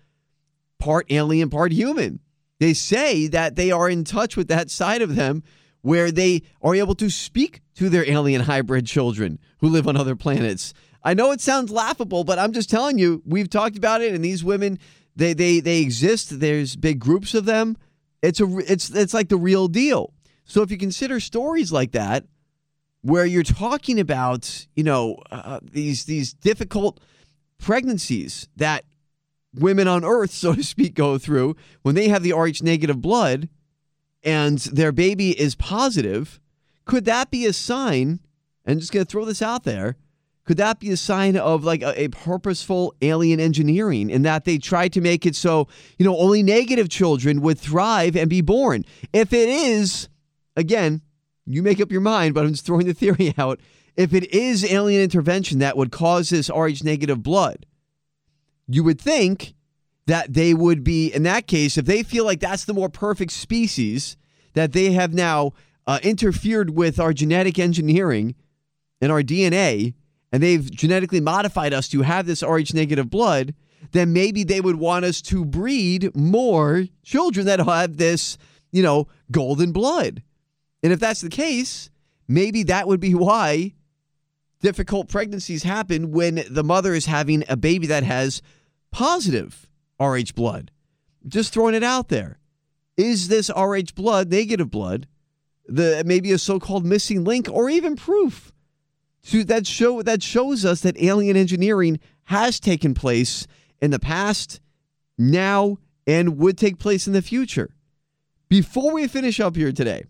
part 0.78 1.06
alien, 1.10 1.48
part 1.48 1.72
human. 1.72 2.20
They 2.62 2.74
say 2.74 3.26
that 3.26 3.56
they 3.56 3.72
are 3.72 3.90
in 3.90 4.04
touch 4.04 4.36
with 4.36 4.46
that 4.46 4.70
side 4.70 5.02
of 5.02 5.16
them 5.16 5.42
where 5.80 6.12
they 6.12 6.42
are 6.62 6.76
able 6.76 6.94
to 6.94 7.10
speak 7.10 7.60
to 7.74 7.88
their 7.88 8.08
alien 8.08 8.42
hybrid 8.42 8.86
children 8.86 9.40
who 9.58 9.68
live 9.68 9.88
on 9.88 9.96
other 9.96 10.14
planets. 10.14 10.72
I 11.02 11.14
know 11.14 11.32
it 11.32 11.40
sounds 11.40 11.72
laughable, 11.72 12.22
but 12.22 12.38
I'm 12.38 12.52
just 12.52 12.70
telling 12.70 12.98
you, 12.98 13.20
we've 13.26 13.50
talked 13.50 13.76
about 13.76 14.00
it, 14.00 14.14
and 14.14 14.24
these 14.24 14.44
women, 14.44 14.78
they 15.16 15.32
they 15.32 15.58
they 15.58 15.80
exist. 15.80 16.38
There's 16.38 16.76
big 16.76 17.00
groups 17.00 17.34
of 17.34 17.46
them. 17.46 17.76
It's 18.22 18.38
a 18.38 18.46
it's 18.58 18.90
it's 18.90 19.12
like 19.12 19.28
the 19.28 19.36
real 19.36 19.66
deal. 19.66 20.14
So 20.44 20.62
if 20.62 20.70
you 20.70 20.78
consider 20.78 21.18
stories 21.18 21.72
like 21.72 21.90
that, 21.90 22.26
where 23.00 23.26
you're 23.26 23.42
talking 23.42 23.98
about, 23.98 24.68
you 24.76 24.84
know, 24.84 25.16
uh, 25.32 25.58
these 25.64 26.04
these 26.04 26.32
difficult 26.32 27.00
pregnancies 27.58 28.46
that 28.54 28.84
women 29.54 29.88
on 29.88 30.04
Earth, 30.04 30.30
so 30.30 30.54
to 30.54 30.62
speak, 30.62 30.94
go 30.94 31.18
through 31.18 31.56
when 31.82 31.94
they 31.94 32.08
have 32.08 32.22
the 32.22 32.32
Rh 32.32 32.62
negative 32.62 33.00
blood 33.00 33.48
and 34.22 34.58
their 34.58 34.92
baby 34.92 35.38
is 35.38 35.54
positive, 35.54 36.40
could 36.84 37.04
that 37.04 37.30
be 37.30 37.46
a 37.46 37.52
sign? 37.52 38.20
And 38.64 38.74
I'm 38.74 38.78
just 38.78 38.92
going 38.92 39.04
to 39.04 39.10
throw 39.10 39.24
this 39.24 39.42
out 39.42 39.64
there. 39.64 39.96
Could 40.44 40.56
that 40.56 40.80
be 40.80 40.90
a 40.90 40.96
sign 40.96 41.36
of 41.36 41.62
like 41.62 41.82
a, 41.82 42.02
a, 42.02 42.08
purposeful 42.08 42.94
alien 43.00 43.38
engineering 43.38 44.10
in 44.10 44.22
that 44.22 44.44
they 44.44 44.58
tried 44.58 44.92
to 44.94 45.00
make 45.00 45.24
it 45.24 45.36
so, 45.36 45.68
you 45.98 46.04
know, 46.04 46.16
only 46.18 46.42
negative 46.42 46.88
children 46.88 47.40
would 47.42 47.58
thrive 47.58 48.16
and 48.16 48.28
be 48.28 48.40
born? 48.40 48.84
If 49.12 49.32
it 49.32 49.48
is, 49.48 50.08
again, 50.56 51.00
you 51.46 51.62
make 51.62 51.80
up 51.80 51.92
your 51.92 52.00
mind, 52.00 52.34
but 52.34 52.44
I'm 52.44 52.52
just 52.52 52.66
throwing 52.66 52.86
the 52.86 52.94
theory 52.94 53.32
out. 53.38 53.60
If 53.96 54.14
it 54.14 54.32
is 54.34 54.64
alien 54.64 55.02
intervention 55.02 55.60
that 55.60 55.76
would 55.76 55.92
cause 55.92 56.30
this 56.30 56.50
Rh 56.50 56.82
negative 56.82 57.22
blood, 57.22 57.64
you 58.74 58.84
would 58.84 59.00
think 59.00 59.54
that 60.06 60.32
they 60.32 60.54
would 60.54 60.82
be, 60.82 61.12
in 61.12 61.22
that 61.22 61.46
case, 61.46 61.78
if 61.78 61.86
they 61.86 62.02
feel 62.02 62.24
like 62.24 62.40
that's 62.40 62.64
the 62.64 62.74
more 62.74 62.88
perfect 62.88 63.32
species, 63.32 64.16
that 64.54 64.72
they 64.72 64.92
have 64.92 65.14
now 65.14 65.52
uh, 65.86 65.98
interfered 66.02 66.70
with 66.70 66.98
our 66.98 67.12
genetic 67.12 67.58
engineering 67.58 68.34
and 69.00 69.10
our 69.10 69.22
DNA, 69.22 69.94
and 70.32 70.42
they've 70.42 70.70
genetically 70.70 71.20
modified 71.20 71.72
us 71.72 71.88
to 71.88 72.02
have 72.02 72.26
this 72.26 72.42
Rh 72.42 72.74
negative 72.74 73.10
blood, 73.10 73.54
then 73.92 74.12
maybe 74.12 74.44
they 74.44 74.60
would 74.60 74.76
want 74.76 75.04
us 75.04 75.20
to 75.22 75.44
breed 75.44 76.14
more 76.16 76.86
children 77.02 77.46
that 77.46 77.60
have 77.60 77.96
this, 77.96 78.38
you 78.70 78.82
know, 78.82 79.08
golden 79.30 79.72
blood. 79.72 80.22
And 80.82 80.92
if 80.92 81.00
that's 81.00 81.20
the 81.20 81.28
case, 81.28 81.90
maybe 82.28 82.62
that 82.64 82.88
would 82.88 83.00
be 83.00 83.14
why 83.14 83.74
difficult 84.60 85.08
pregnancies 85.08 85.64
happen 85.64 86.12
when 86.12 86.44
the 86.48 86.64
mother 86.64 86.94
is 86.94 87.06
having 87.06 87.44
a 87.48 87.56
baby 87.56 87.88
that 87.88 88.04
has 88.04 88.40
positive 88.92 89.66
Rh 90.00 90.32
blood. 90.34 90.70
Just 91.26 91.52
throwing 91.52 91.74
it 91.74 91.82
out 91.82 92.08
there. 92.08 92.38
Is 92.96 93.28
this 93.28 93.50
Rh 93.50 93.94
blood, 93.94 94.30
negative 94.30 94.70
blood, 94.70 95.08
the 95.66 96.02
maybe 96.06 96.30
a 96.32 96.38
so-called 96.38 96.84
missing 96.84 97.24
link 97.24 97.48
or 97.50 97.68
even 97.68 97.96
proof 97.96 98.52
to 99.24 99.44
that 99.44 99.66
show 99.66 100.02
that 100.02 100.22
shows 100.22 100.64
us 100.64 100.80
that 100.82 101.00
alien 101.02 101.36
engineering 101.36 102.00
has 102.24 102.60
taken 102.60 102.94
place 102.94 103.46
in 103.80 103.90
the 103.90 103.98
past, 103.98 104.60
now, 105.18 105.78
and 106.06 106.38
would 106.38 106.58
take 106.58 106.78
place 106.78 107.06
in 107.06 107.12
the 107.12 107.22
future. 107.22 107.74
Before 108.48 108.92
we 108.92 109.06
finish 109.08 109.40
up 109.40 109.56
here 109.56 109.72
today, 109.72 110.04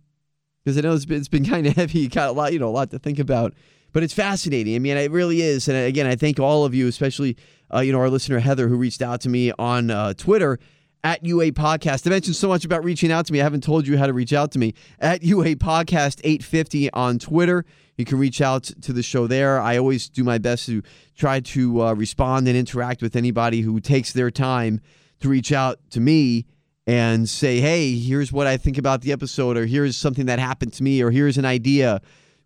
because 0.65 0.79
I 0.79 0.81
know 0.83 0.95
it's 0.95 1.05
been, 1.05 1.19
it's 1.19 1.29
been 1.29 1.45
kind 1.49 1.67
of 1.67 1.75
heavy, 1.75 2.09
got 2.09 2.29
a 2.29 2.33
lot, 2.33 2.53
you 2.53 2.59
know, 2.59 2.69
a 2.69 2.71
lot 2.71 2.91
to 2.91 2.99
think 2.99 3.19
about, 3.19 3.55
but 3.93 4.03
it's 4.03 4.15
fascinating. 4.15 4.75
I 4.75 4.79
mean, 4.79 4.97
it 4.97 5.11
really 5.11 5.43
is. 5.43 5.69
And 5.69 5.77
again, 5.77 6.07
I 6.07 6.17
thank 6.17 6.41
all 6.41 6.65
of 6.65 6.75
you, 6.75 6.89
especially 6.89 7.37
uh, 7.73 7.81
you 7.81 7.93
know, 7.93 8.01
our 8.01 8.11
listener 8.11 8.39
Heather, 8.39 8.69
who 8.69 8.77
reached 8.77 9.03
out 9.03 9.21
to 9.23 9.29
me 9.29 9.53
on 9.59 9.91
uh, 9.91 10.15
Twitter 10.15 10.59
at 11.05 11.25
UA 11.25 11.53
Podcast. 11.53 12.07
I 12.07 12.11
mentioned 12.11 12.37
so 12.37 12.49
much 12.49 12.65
about 12.65 12.85
reaching 12.85 13.11
out 13.11 13.27
to 13.27 13.33
me. 13.33 13.41
I 13.41 13.45
haven't 13.45 13.65
told 13.65 13.87
you 13.87 13.99
how 13.99 14.07
to 14.07 14.13
reach 14.13 14.33
out 14.33 14.53
to 14.53 14.59
me 14.59 14.75
at 15.01 15.23
UA 15.23 15.57
Podcast 15.57 16.21
850 16.23 16.93
on 16.93 17.19
Twitter. 17.19 17.65
You 17.97 18.05
can 18.05 18.19
reach 18.19 18.41
out 18.41 18.65
to 18.65 18.93
the 18.93 19.03
show 19.03 19.27
there. 19.27 19.61
I 19.61 19.79
always 19.79 20.09
do 20.09 20.25
my 20.25 20.39
best 20.39 20.67
to 20.67 20.83
try 21.17 21.41
to 21.41 21.83
uh, 21.83 21.95
respond 21.95 22.49
and 22.49 22.57
interact 22.57 23.03
with 23.03 23.17
anybody 23.17 23.63
who 23.63 23.81
takes 23.81 24.13
their 24.13 24.31
time 24.31 24.81
to 25.21 25.29
reach 25.29 25.53
out 25.53 25.79
to 25.91 26.01
me 26.01 26.47
and 26.87 27.29
say, 27.29 27.61
hey, 27.61 27.97
here's 27.97 28.33
what 28.33 28.47
I 28.47 28.57
think 28.57 28.77
about 28.77 29.03
the 29.03 29.13
episode, 29.13 29.57
or 29.57 29.67
here's 29.67 29.97
something 29.97 30.27
that 30.27 30.39
happened 30.39 30.73
to 30.75 30.83
me, 30.83 31.01
or 31.01 31.11
here's 31.11 31.39
an 31.39 31.45
idea 31.45 32.01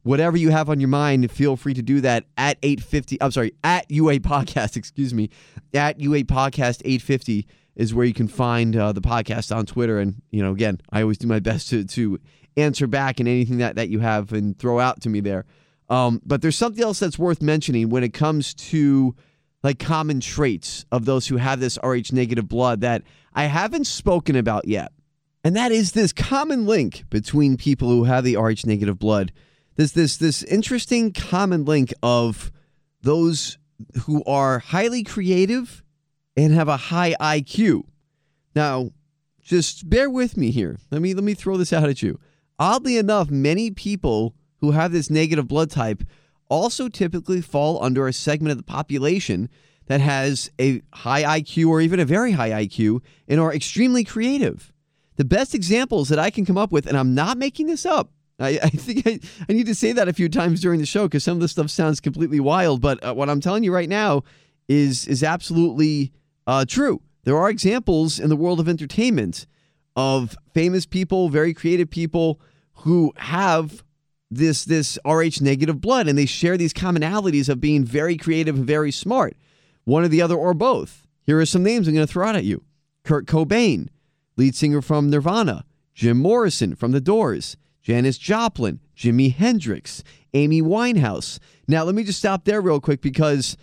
whatever 0.07 0.37
you 0.37 0.51
have 0.51 0.71
on 0.71 0.79
your 0.79 0.89
mind, 0.89 1.29
feel 1.33 1.57
free 1.57 1.75
to 1.75 1.83
do 1.83 2.01
that 2.01 2.25
at 2.37 2.59
850. 2.63 3.21
I'm 3.21 3.33
sorry, 3.33 3.53
at 3.65 3.91
UA 3.91 4.21
Podcast, 4.21 4.77
excuse 4.77 5.13
me. 5.13 5.31
At 5.75 5.99
UA 6.01 6.25
Podcast 6.25 6.81
850 6.85 7.47
is 7.75 7.93
where 7.93 8.07
you 8.07 8.15
can 8.15 8.29
find 8.29 8.77
uh, 8.77 8.93
the 8.93 9.01
podcast 9.01 9.55
on 9.55 9.67
Twitter. 9.67 9.99
And, 9.99 10.23
you 10.31 10.43
know, 10.43 10.53
again, 10.53 10.81
I 10.91 11.03
always 11.03 11.19
do 11.19 11.27
my 11.27 11.41
best 11.41 11.69
to, 11.71 11.85
to 11.85 12.21
answer 12.57 12.87
back 12.87 13.19
in 13.19 13.27
anything 13.27 13.59
that, 13.59 13.75
that 13.75 13.89
you 13.89 13.99
have 13.99 14.33
and 14.33 14.57
throw 14.57 14.79
out 14.79 15.01
to 15.03 15.09
me 15.09 15.19
there. 15.19 15.45
Um, 15.89 16.23
but 16.25 16.41
there's 16.41 16.57
something 16.57 16.83
else 16.83 17.01
that's 17.01 17.19
worth 17.19 17.43
mentioning 17.43 17.91
when 17.91 18.05
it 18.05 18.13
comes 18.13 18.55
to 18.55 19.15
like 19.65 19.81
common 19.81 20.21
traits 20.21 20.85
of 20.93 21.05
those 21.05 21.27
who 21.27 21.37
have 21.37 21.59
this 21.59 21.79
Rh 21.83 22.13
negative 22.13 22.49
blood 22.49 22.81
that 22.83 23.03
I 23.35 23.45
haven't 23.45 23.89
spoken 23.89 24.37
about 24.37 24.69
yet. 24.69 24.93
And 25.43 25.57
that 25.57 25.73
is 25.73 25.93
this 25.93 26.13
common 26.13 26.65
link 26.65 27.05
between 27.11 27.57
people 27.57 27.89
who 27.89 28.05
have 28.05 28.23
the 28.23 28.37
Rh 28.37 28.65
negative 28.65 29.01
blood 29.01 29.33
there's 29.77 29.93
this 29.93 30.17
this 30.17 30.43
interesting 30.43 31.13
common 31.13 31.65
link 31.65 31.93
of 32.03 32.51
those 33.03 33.59
who 34.05 34.25
are 34.25 34.59
highly 34.59 35.03
creative 35.03 35.83
and 36.37 36.53
have 36.53 36.69
a 36.69 36.77
high 36.77 37.15
IQ. 37.21 37.85
Now, 38.55 38.91
just 39.43 39.89
bear 39.89 40.11
with 40.11 40.37
me 40.37 40.51
here. 40.51 40.79
Let 40.91 41.03
me 41.03 41.15
let 41.15 41.25
me 41.25 41.35
throw 41.35 41.57
this 41.57 41.73
out 41.73 41.89
at 41.89 42.03
you. 42.03 42.19
Oddly 42.59 42.97
enough, 42.97 43.31
many 43.31 43.71
people 43.71 44.35
who 44.59 44.71
have 44.71 44.93
this 44.93 45.11
negative 45.11 45.47
blood 45.47 45.71
type 45.71 46.03
also 46.49 46.89
typically 46.89 47.41
fall 47.41 47.83
under 47.83 48.09
a 48.09 48.13
segment 48.13 48.53
of 48.53 48.57
the 48.57 48.65
population 48.65 49.49
that 49.87 50.01
has 50.01 50.51
a 50.61 50.81
high 50.93 51.41
IQ 51.41 51.69
or 51.69 51.81
even 51.81 52.01
a 52.01 52.05
very 52.05 52.33
high 52.33 52.51
IQ 52.51 53.01
and 53.29 53.41
are 53.41 53.55
extremely 53.55 54.05
creative. 54.05 54.73
The 55.17 55.25
best 55.25 55.55
examples 55.55 56.09
that 56.09 56.19
I 56.19 56.31
can 56.31 56.45
come 56.45 56.59
up 56.59 56.73
with, 56.73 56.87
and 56.87 56.97
I'm 56.97 57.15
not 57.15 57.39
making 57.39 57.67
this 57.67 57.87
up, 57.87 58.11
I, 58.39 58.59
I 58.63 58.69
think 58.69 59.07
I, 59.07 59.21
I 59.49 59.53
need 59.53 59.67
to 59.67 59.75
say 59.75 59.93
that 59.93 60.09
a 60.09 60.13
few 60.13 60.29
times 60.29 60.61
during 60.61 60.81
the 60.81 60.87
show 60.87 61.05
because 61.05 61.25
some 61.25 61.37
of 61.37 61.41
this 61.41 61.53
stuff 61.53 61.71
sounds 61.71 62.01
completely 62.01 62.41
wild. 62.41 62.81
But 62.81 63.03
uh, 63.05 63.15
what 63.15 63.31
I'm 63.31 63.41
telling 63.41 63.65
you 63.65 63.73
right 63.73 63.89
now 63.89 64.23
is 64.69 65.07
is 65.07 65.23
absolutely 65.23 66.13
uh, 66.47 66.65
true. 66.67 67.01
There 67.25 67.37
are 67.37 67.51
examples 67.51 68.19
in 68.19 68.29
the 68.29 68.37
world 68.37 68.61
of 68.61 68.69
entertainment 68.69 69.47
of 69.97 70.37
famous 70.53 70.87
people, 70.87 71.29
very 71.29 71.55
creative 71.55 71.91
people 71.91 72.41
who 72.81 73.13
have 73.17 73.83
this 74.31 74.65
this 74.65 74.99
Rh 75.07 75.41
negative 75.41 75.81
blood, 75.81 76.07
and 76.09 76.19
they 76.19 76.27
share 76.27 76.57
these 76.57 76.75
commonalities 76.75 77.49
of 77.49 77.61
being 77.61 77.85
very 77.85 78.17
creative 78.17 78.57
and 78.57 78.67
very 78.67 78.93
smart. 78.93 79.37
One 79.85 80.05
or 80.05 80.09
the 80.09 80.23
other, 80.23 80.35
or 80.35 80.53
both. 80.53 81.07
Here 81.25 81.41
are 81.41 81.47
some 81.47 81.63
names 81.63 81.89
I'm 81.89 81.95
going 81.95 82.07
to 82.07 82.13
throw 82.13 82.27
out 82.29 82.37
at 82.37 82.45
you: 82.45 82.65
Kurt 83.03 83.27
Cobain, 83.27 83.89
lead 84.37 84.55
singer 84.55 84.83
from 84.83 85.11
Nirvana; 85.11 85.65
Jim 85.95 86.19
Morrison 86.19 86.75
from 86.75 86.93
The 86.93 87.01
Doors; 87.01 87.57
Janis 87.87 88.19
Joplin; 88.19 88.81
Jimi 88.97 89.33
Hendrix; 89.33 90.03
Amy 90.35 90.61
Winehouse. 90.61 91.39
Now, 91.69 91.85
let 91.85 91.95
me 91.95 92.03
just 92.03 92.19
stop 92.19 92.45
there 92.45 92.61
real 92.61 92.81
quick 92.81 93.01
because 93.01 93.57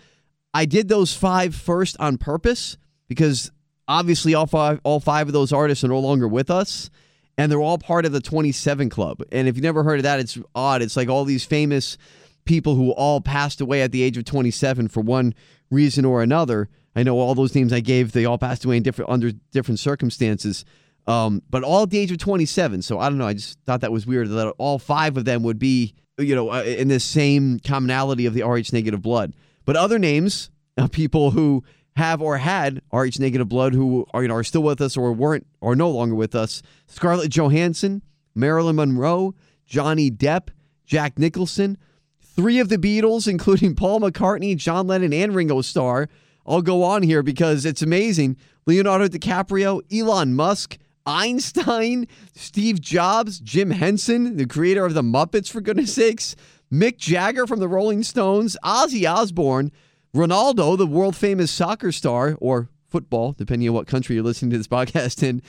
I 0.54 0.64
did 0.64 0.88
those 0.88 1.14
five 1.14 1.54
first 1.54 1.94
on 2.00 2.16
purpose 2.16 2.78
because 3.06 3.52
obviously 3.86 4.32
all 4.32 4.46
five 4.46 4.80
all 4.82 4.98
five 4.98 5.26
of 5.26 5.34
those 5.34 5.52
artists 5.52 5.84
are 5.84 5.88
no 5.88 5.98
longer 5.98 6.26
with 6.26 6.50
us 6.50 6.88
and 7.36 7.52
they're 7.52 7.60
all 7.60 7.76
part 7.76 8.06
of 8.06 8.12
the 8.12 8.20
27 8.20 8.88
club. 8.88 9.20
And 9.30 9.46
if 9.46 9.56
you've 9.56 9.62
never 9.62 9.82
heard 9.82 9.98
of 9.98 10.04
that, 10.04 10.20
it's 10.20 10.38
odd. 10.54 10.80
It's 10.80 10.96
like 10.96 11.10
all 11.10 11.26
these 11.26 11.44
famous 11.44 11.98
people 12.46 12.76
who 12.76 12.92
all 12.92 13.20
passed 13.20 13.60
away 13.60 13.82
at 13.82 13.92
the 13.92 14.02
age 14.02 14.16
of 14.16 14.24
27 14.24 14.88
for 14.88 15.02
one 15.02 15.34
reason 15.70 16.06
or 16.06 16.22
another. 16.22 16.70
I 16.96 17.02
know 17.02 17.18
all 17.18 17.34
those 17.34 17.54
names 17.54 17.74
I 17.74 17.80
gave, 17.80 18.12
they 18.12 18.24
all 18.24 18.38
passed 18.38 18.64
away 18.64 18.78
in 18.78 18.82
different 18.82 19.10
under 19.10 19.32
different 19.52 19.80
circumstances. 19.80 20.64
Um, 21.06 21.42
but 21.50 21.62
all 21.62 21.82
at 21.82 21.90
the 21.90 21.98
age 21.98 22.10
of 22.10 22.18
27. 22.18 22.82
So 22.82 22.98
I 22.98 23.08
don't 23.08 23.18
know. 23.18 23.26
I 23.26 23.34
just 23.34 23.58
thought 23.66 23.82
that 23.82 23.92
was 23.92 24.06
weird 24.06 24.28
that 24.30 24.54
all 24.58 24.78
five 24.78 25.16
of 25.16 25.24
them 25.24 25.42
would 25.42 25.58
be, 25.58 25.94
you 26.18 26.34
know, 26.34 26.50
uh, 26.50 26.62
in 26.62 26.88
this 26.88 27.04
same 27.04 27.60
commonality 27.60 28.26
of 28.26 28.34
the 28.34 28.42
Rh 28.42 28.72
negative 28.72 29.02
blood. 29.02 29.34
But 29.64 29.76
other 29.76 29.98
names 29.98 30.50
of 30.76 30.90
people 30.90 31.32
who 31.32 31.62
have 31.96 32.20
or 32.22 32.38
had 32.38 32.80
Rh 32.92 33.18
negative 33.18 33.48
blood 33.48 33.74
who 33.74 34.06
are, 34.14 34.22
you 34.22 34.28
know, 34.28 34.34
are 34.34 34.44
still 34.44 34.62
with 34.62 34.80
us 34.80 34.96
or 34.96 35.12
weren't 35.12 35.46
or 35.60 35.76
no 35.76 35.90
longer 35.90 36.14
with 36.14 36.34
us 36.34 36.62
Scarlett 36.86 37.30
Johansson, 37.30 38.02
Marilyn 38.34 38.76
Monroe, 38.76 39.34
Johnny 39.66 40.10
Depp, 40.10 40.48
Jack 40.86 41.18
Nicholson, 41.18 41.78
three 42.20 42.58
of 42.58 42.68
the 42.68 42.78
Beatles, 42.78 43.28
including 43.28 43.74
Paul 43.74 44.00
McCartney, 44.00 44.56
John 44.56 44.86
Lennon, 44.86 45.12
and 45.12 45.34
Ringo 45.34 45.60
Starr. 45.60 46.08
I'll 46.46 46.62
go 46.62 46.82
on 46.82 47.02
here 47.02 47.22
because 47.22 47.64
it's 47.64 47.82
amazing. 47.82 48.36
Leonardo 48.66 49.08
DiCaprio, 49.08 49.80
Elon 49.92 50.34
Musk, 50.34 50.78
Einstein, 51.06 52.06
Steve 52.34 52.80
Jobs, 52.80 53.38
Jim 53.40 53.70
Henson, 53.70 54.36
the 54.36 54.46
creator 54.46 54.84
of 54.84 54.94
the 54.94 55.02
Muppets, 55.02 55.50
for 55.50 55.60
goodness 55.60 55.94
sakes, 55.94 56.34
Mick 56.72 56.96
Jagger 56.96 57.46
from 57.46 57.60
the 57.60 57.68
Rolling 57.68 58.02
Stones, 58.02 58.56
Ozzy 58.64 59.08
Osbourne, 59.10 59.70
Ronaldo, 60.14 60.78
the 60.78 60.86
world 60.86 61.14
famous 61.16 61.50
soccer 61.50 61.92
star, 61.92 62.36
or 62.40 62.68
football, 62.88 63.32
depending 63.32 63.68
on 63.68 63.74
what 63.74 63.86
country 63.86 64.14
you're 64.14 64.24
listening 64.24 64.50
to 64.52 64.58
this 64.58 64.68
podcast 64.68 65.22
in. 65.22 65.42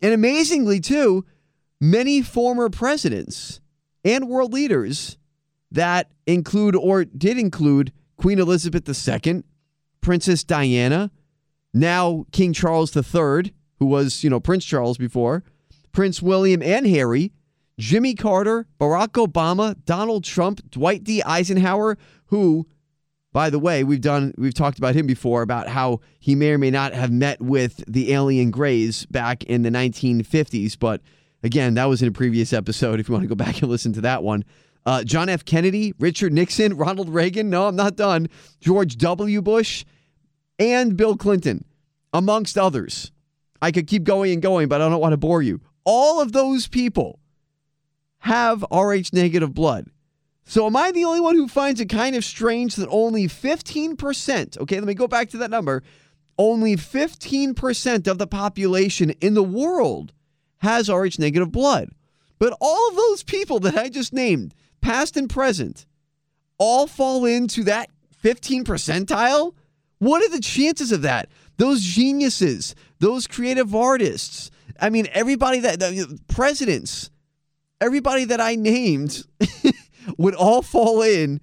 And 0.00 0.14
amazingly, 0.14 0.80
too, 0.80 1.24
many 1.80 2.22
former 2.22 2.68
presidents 2.70 3.60
and 4.04 4.28
world 4.28 4.52
leaders 4.52 5.18
that 5.70 6.10
include 6.26 6.76
or 6.76 7.04
did 7.04 7.38
include 7.38 7.92
Queen 8.16 8.38
Elizabeth 8.38 8.88
II, 8.88 9.42
Princess 10.00 10.44
Diana, 10.44 11.10
now 11.74 12.26
King 12.32 12.52
Charles 12.52 12.96
III, 12.96 13.52
who 13.82 13.86
was, 13.86 14.22
you 14.22 14.30
know, 14.30 14.38
Prince 14.38 14.64
Charles 14.64 14.96
before, 14.96 15.42
Prince 15.90 16.22
William 16.22 16.62
and 16.62 16.86
Harry, 16.86 17.32
Jimmy 17.80 18.14
Carter, 18.14 18.68
Barack 18.78 19.14
Obama, 19.14 19.74
Donald 19.84 20.22
Trump, 20.22 20.70
Dwight 20.70 21.02
D. 21.02 21.20
Eisenhower, 21.24 21.98
who 22.26 22.68
by 23.32 23.50
the 23.50 23.58
way, 23.58 23.82
we've 23.82 24.00
done 24.00 24.34
we've 24.38 24.54
talked 24.54 24.78
about 24.78 24.94
him 24.94 25.04
before 25.06 25.42
about 25.42 25.66
how 25.66 25.98
he 26.20 26.36
may 26.36 26.52
or 26.52 26.58
may 26.58 26.70
not 26.70 26.92
have 26.92 27.10
met 27.10 27.40
with 27.42 27.82
the 27.88 28.12
alien 28.12 28.52
Greys 28.52 29.04
back 29.06 29.42
in 29.44 29.62
the 29.62 29.70
1950s, 29.70 30.78
but 30.78 31.00
again, 31.42 31.74
that 31.74 31.86
was 31.86 32.02
in 32.02 32.08
a 32.08 32.12
previous 32.12 32.52
episode. 32.52 33.00
If 33.00 33.08
you 33.08 33.14
want 33.14 33.24
to 33.24 33.28
go 33.28 33.34
back 33.34 33.62
and 33.62 33.70
listen 33.70 33.92
to 33.94 34.02
that 34.02 34.22
one, 34.22 34.44
uh, 34.86 35.02
John 35.02 35.28
F. 35.28 35.44
Kennedy, 35.44 35.92
Richard 35.98 36.32
Nixon, 36.32 36.76
Ronald 36.76 37.08
Reagan. 37.08 37.50
No, 37.50 37.66
I'm 37.66 37.74
not 37.74 37.96
done. 37.96 38.28
George 38.60 38.96
W. 38.98 39.42
Bush, 39.42 39.84
and 40.58 40.96
Bill 40.96 41.16
Clinton, 41.16 41.64
amongst 42.12 42.56
others. 42.56 43.11
I 43.62 43.70
could 43.70 43.86
keep 43.86 44.04
going 44.04 44.32
and 44.32 44.42
going, 44.42 44.68
but 44.68 44.82
I 44.82 44.88
don't 44.88 45.00
want 45.00 45.12
to 45.12 45.16
bore 45.16 45.40
you. 45.40 45.60
All 45.84 46.20
of 46.20 46.32
those 46.32 46.66
people 46.66 47.20
have 48.18 48.64
Rh 48.70 49.12
negative 49.12 49.54
blood. 49.54 49.88
So 50.44 50.66
am 50.66 50.76
I 50.76 50.90
the 50.90 51.04
only 51.04 51.20
one 51.20 51.36
who 51.36 51.46
finds 51.46 51.80
it 51.80 51.88
kind 51.88 52.16
of 52.16 52.24
strange 52.24 52.74
that 52.74 52.88
only 52.90 53.28
15%, 53.28 54.58
okay, 54.58 54.76
let 54.76 54.84
me 54.84 54.94
go 54.94 55.06
back 55.06 55.30
to 55.30 55.38
that 55.38 55.50
number, 55.50 55.82
only 56.36 56.76
15% 56.76 58.08
of 58.08 58.18
the 58.18 58.26
population 58.26 59.10
in 59.20 59.34
the 59.34 59.42
world 59.42 60.12
has 60.58 60.90
Rh 60.90 61.18
negative 61.18 61.52
blood. 61.52 61.90
But 62.40 62.56
all 62.60 62.88
of 62.90 62.96
those 62.96 63.22
people 63.22 63.60
that 63.60 63.76
I 63.76 63.88
just 63.88 64.12
named, 64.12 64.54
past 64.80 65.16
and 65.16 65.30
present, 65.30 65.86
all 66.58 66.88
fall 66.88 67.24
into 67.24 67.62
that 67.64 67.90
15 68.18 68.64
percentile? 68.64 69.54
What 69.98 70.22
are 70.22 70.28
the 70.28 70.40
chances 70.40 70.90
of 70.90 71.02
that? 71.02 71.28
Those 71.58 71.82
geniuses, 71.82 72.74
those 73.02 73.26
creative 73.26 73.74
artists, 73.74 74.52
I 74.80 74.88
mean, 74.88 75.08
everybody 75.12 75.58
that, 75.58 75.80
the 75.80 76.20
presidents, 76.28 77.10
everybody 77.80 78.24
that 78.26 78.40
I 78.40 78.54
named 78.54 79.24
would 80.18 80.36
all 80.36 80.62
fall 80.62 81.02
in 81.02 81.40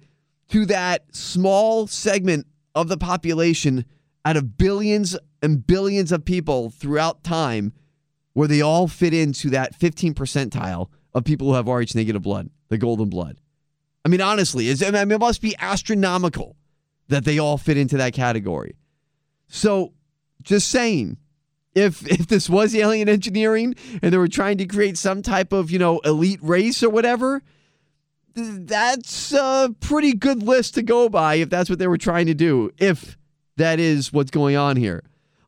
to 0.48 0.64
that 0.66 1.14
small 1.14 1.86
segment 1.86 2.46
of 2.74 2.88
the 2.88 2.96
population 2.96 3.84
out 4.24 4.38
of 4.38 4.56
billions 4.56 5.18
and 5.42 5.66
billions 5.66 6.12
of 6.12 6.24
people 6.24 6.70
throughout 6.70 7.22
time 7.22 7.74
where 8.32 8.48
they 8.48 8.62
all 8.62 8.88
fit 8.88 9.12
into 9.12 9.50
that 9.50 9.74
15 9.74 10.14
percentile 10.14 10.88
of 11.12 11.24
people 11.24 11.48
who 11.48 11.54
have 11.54 11.68
Rh 11.68 11.94
negative 11.94 12.22
blood, 12.22 12.48
the 12.68 12.78
golden 12.78 13.10
blood. 13.10 13.38
I 14.02 14.08
mean, 14.08 14.22
honestly, 14.22 14.70
I 14.70 14.90
mean, 14.90 15.12
it 15.12 15.20
must 15.20 15.42
be 15.42 15.54
astronomical 15.58 16.56
that 17.08 17.26
they 17.26 17.38
all 17.38 17.58
fit 17.58 17.76
into 17.76 17.98
that 17.98 18.14
category. 18.14 18.76
So, 19.46 19.92
just 20.42 20.70
saying, 20.70 21.18
if 21.74 22.06
if 22.10 22.26
this 22.28 22.48
was 22.48 22.74
alien 22.74 23.08
engineering 23.08 23.74
and 24.02 24.12
they 24.12 24.18
were 24.18 24.28
trying 24.28 24.58
to 24.58 24.66
create 24.66 24.96
some 24.96 25.22
type 25.22 25.52
of 25.52 25.70
you 25.70 25.78
know 25.78 25.98
elite 26.00 26.40
race 26.42 26.82
or 26.82 26.90
whatever, 26.90 27.42
that's 28.34 29.32
a 29.32 29.74
pretty 29.80 30.14
good 30.14 30.42
list 30.42 30.74
to 30.74 30.82
go 30.82 31.08
by 31.08 31.34
if 31.34 31.50
that's 31.50 31.70
what 31.70 31.78
they 31.78 31.88
were 31.88 31.98
trying 31.98 32.26
to 32.26 32.34
do, 32.34 32.70
if 32.78 33.16
that 33.56 33.78
is 33.78 34.12
what's 34.12 34.30
going 34.30 34.56
on 34.56 34.76
here. 34.76 35.02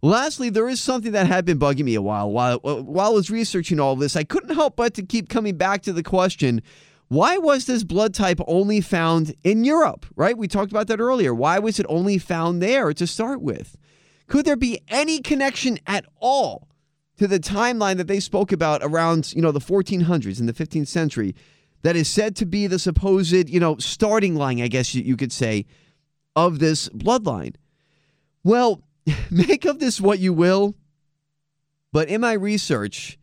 Lastly, 0.04 0.50
there 0.50 0.68
is 0.68 0.80
something 0.80 1.12
that 1.12 1.28
had 1.28 1.44
been 1.44 1.60
bugging 1.60 1.84
me 1.84 1.94
a 1.94 2.02
while. 2.02 2.28
While, 2.28 2.60
uh, 2.64 2.82
while 2.82 3.12
I 3.12 3.14
was 3.14 3.30
researching 3.30 3.78
all 3.78 3.94
this, 3.94 4.16
I 4.16 4.24
couldn't 4.24 4.52
help 4.52 4.74
but 4.74 4.94
to 4.94 5.02
keep 5.04 5.28
coming 5.28 5.56
back 5.56 5.82
to 5.82 5.92
the 5.92 6.02
question 6.02 6.60
why 7.06 7.36
was 7.36 7.66
this 7.66 7.84
blood 7.84 8.14
type 8.14 8.40
only 8.46 8.80
found 8.80 9.34
in 9.44 9.64
Europe, 9.64 10.06
right? 10.16 10.36
We 10.36 10.48
talked 10.48 10.72
about 10.72 10.86
that 10.86 10.98
earlier. 10.98 11.34
Why 11.34 11.58
was 11.58 11.78
it 11.78 11.84
only 11.90 12.16
found 12.16 12.62
there 12.62 12.94
to 12.94 13.06
start 13.06 13.42
with? 13.42 13.76
Could 14.26 14.44
there 14.44 14.56
be 14.56 14.80
any 14.88 15.20
connection 15.20 15.78
at 15.86 16.04
all 16.20 16.68
to 17.18 17.28
the 17.28 17.38
timeline 17.38 17.96
that 17.98 18.08
they 18.08 18.20
spoke 18.20 18.52
about 18.52 18.80
around, 18.82 19.32
you 19.34 19.42
know, 19.42 19.52
the 19.52 19.60
1400s 19.60 20.40
in 20.40 20.46
the 20.46 20.52
15th 20.52 20.88
century 20.88 21.34
that 21.82 21.96
is 21.96 22.08
said 22.08 22.36
to 22.36 22.46
be 22.46 22.66
the 22.66 22.78
supposed, 22.78 23.48
you 23.48 23.60
know, 23.60 23.76
starting 23.76 24.34
line, 24.34 24.60
I 24.60 24.68
guess 24.68 24.94
you, 24.94 25.16
could 25.16 25.32
say, 25.32 25.66
of 26.34 26.58
this 26.58 26.88
bloodline. 26.90 27.56
Well, 28.44 28.82
make 29.30 29.64
of 29.64 29.78
this 29.78 30.00
what 30.00 30.18
you 30.18 30.32
will, 30.32 30.74
but 31.92 32.08
in 32.08 32.20
my 32.20 32.32
research, 32.32 33.18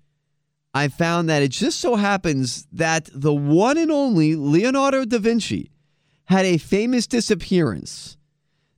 I 0.74 0.88
found 0.88 1.30
that 1.30 1.42
it 1.42 1.50
just 1.50 1.80
so 1.80 1.96
happens 1.96 2.68
that 2.72 3.10
the 3.14 3.34
one 3.34 3.78
and 3.78 3.90
only 3.90 4.36
Leonardo 4.36 5.04
da 5.06 5.18
Vinci 5.18 5.72
had 6.26 6.46
a 6.46 6.58
famous 6.58 7.08
disappearance 7.08 8.18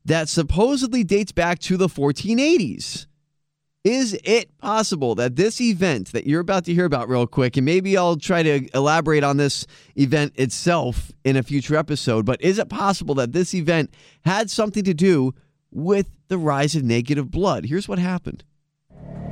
that 0.05 0.29
supposedly 0.29 1.03
dates 1.03 1.31
back 1.31 1.59
to 1.59 1.77
the 1.77 1.87
1480s. 1.87 3.05
Is 3.83 4.15
it 4.23 4.55
possible 4.59 5.15
that 5.15 5.35
this 5.35 5.59
event 5.59 6.11
that 6.11 6.27
you're 6.27 6.39
about 6.39 6.65
to 6.65 6.73
hear 6.73 6.85
about, 6.85 7.09
real 7.09 7.25
quick, 7.25 7.57
and 7.57 7.65
maybe 7.65 7.97
I'll 7.97 8.15
try 8.15 8.43
to 8.43 8.67
elaborate 8.75 9.23
on 9.23 9.37
this 9.37 9.65
event 9.95 10.33
itself 10.35 11.11
in 11.23 11.35
a 11.35 11.41
future 11.41 11.75
episode, 11.75 12.23
but 12.23 12.39
is 12.43 12.59
it 12.59 12.69
possible 12.69 13.15
that 13.15 13.31
this 13.31 13.55
event 13.55 13.91
had 14.23 14.51
something 14.51 14.83
to 14.83 14.93
do 14.93 15.33
with 15.71 16.11
the 16.27 16.37
rise 16.37 16.75
of 16.75 16.83
negative 16.83 17.31
blood? 17.31 17.65
Here's 17.65 17.87
what 17.87 17.97
happened. 17.97 18.43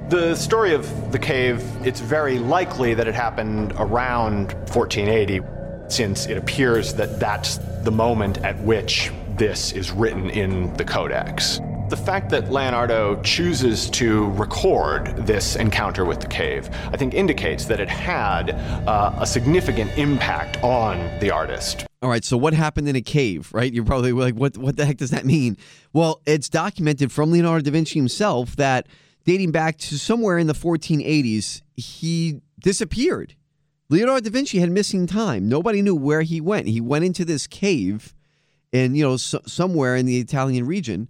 The 0.09 0.33
story 0.33 0.73
of 0.73 1.11
the 1.11 1.19
cave, 1.19 1.63
it's 1.85 1.99
very 1.99 2.39
likely 2.39 2.95
that 2.95 3.07
it 3.07 3.13
happened 3.13 3.73
around 3.77 4.53
1480, 4.73 5.41
since 5.89 6.25
it 6.25 6.37
appears 6.37 6.95
that 6.95 7.19
that's 7.19 7.59
the 7.83 7.91
moment 7.91 8.39
at 8.39 8.59
which 8.61 9.11
this 9.39 9.71
is 9.71 9.89
written 9.89 10.29
in 10.29 10.71
the 10.75 10.83
Codex. 10.83 11.61
The 11.87 11.95
fact 11.97 12.29
that 12.31 12.51
Leonardo 12.51 13.19
chooses 13.23 13.89
to 13.91 14.29
record 14.31 15.15
this 15.25 15.55
encounter 15.55 16.03
with 16.03 16.19
the 16.19 16.27
cave, 16.27 16.69
I 16.91 16.97
think, 16.97 17.13
indicates 17.13 17.63
that 17.65 17.79
it 17.79 17.87
had 17.87 18.51
uh, 18.51 19.15
a 19.17 19.25
significant 19.25 19.97
impact 19.97 20.61
on 20.61 20.97
the 21.21 21.31
artist. 21.31 21.85
All 22.01 22.09
right, 22.09 22.23
so 22.23 22.35
what 22.35 22.53
happened 22.53 22.89
in 22.89 22.97
a 22.97 23.01
cave, 23.01 23.49
right? 23.53 23.73
You're 23.73 23.85
probably 23.85 24.11
like, 24.11 24.35
what, 24.35 24.57
what 24.57 24.75
the 24.75 24.85
heck 24.85 24.97
does 24.97 25.11
that 25.11 25.25
mean? 25.25 25.55
Well, 25.93 26.21
it's 26.25 26.49
documented 26.49 27.09
from 27.09 27.31
Leonardo 27.31 27.63
da 27.63 27.71
Vinci 27.71 27.97
himself 27.97 28.57
that 28.57 28.87
dating 29.23 29.51
back 29.51 29.77
to 29.77 29.97
somewhere 29.97 30.37
in 30.37 30.47
the 30.47 30.53
1480s, 30.53 31.61
he 31.77 32.41
disappeared. 32.59 33.35
Leonardo 33.89 34.29
da 34.29 34.31
Vinci 34.31 34.59
had 34.59 34.69
missing 34.69 35.07
time. 35.07 35.47
Nobody 35.47 35.81
knew 35.81 35.95
where 35.95 36.23
he 36.23 36.41
went. 36.41 36.67
He 36.67 36.81
went 36.81 37.05
into 37.05 37.23
this 37.23 37.47
cave 37.47 38.13
in, 38.71 38.95
you 38.95 39.03
know, 39.03 39.17
so, 39.17 39.41
somewhere 39.45 39.95
in 39.95 40.05
the 40.05 40.19
Italian 40.19 40.65
region 40.65 41.07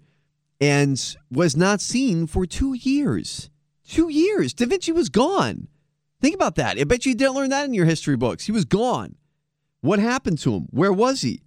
and 0.62 1.16
was 1.32 1.56
not 1.56 1.82
seen 1.82 2.28
for 2.28 2.46
two 2.46 2.74
years. 2.74 3.50
Two 3.88 4.10
years. 4.10 4.54
Da 4.54 4.66
Vinci 4.66 4.92
was 4.92 5.10
gone. 5.10 5.68
Think 6.22 6.36
about 6.36 6.56
that. 6.56 6.78
I 6.78 6.84
bet 6.84 7.06
you 7.06 7.16
didn't 7.16 7.36
learn 7.36 7.50
that 7.50 7.66
in 7.66 7.74
your 7.74 7.86
history 7.86 8.18
books. 8.18 8.46
He 8.46 8.52
was 8.52 8.66
gone. 8.66 9.16
What 9.82 10.00
happened 10.00 10.40
to 10.40 10.54
him? 10.54 10.68
Where 10.72 10.92
was 10.92 11.22
he? 11.22 11.42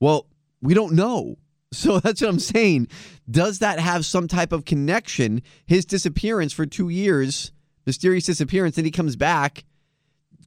Well, 0.00 0.26
we 0.60 0.74
don't 0.74 0.94
know. 0.94 1.36
So 1.72 1.98
that's 1.98 2.22
what 2.22 2.30
I'm 2.30 2.38
saying. 2.38 2.88
Does 3.28 3.58
that 3.58 3.80
have 3.80 4.06
some 4.06 4.28
type 4.28 4.52
of 4.52 4.64
connection? 4.64 5.42
His 5.66 5.84
disappearance 5.84 6.52
for 6.52 6.64
two 6.64 6.88
years, 6.88 7.50
mysterious 7.84 8.24
disappearance, 8.24 8.78
and 8.78 8.86
he 8.86 8.92
comes 8.92 9.16
back. 9.16 9.64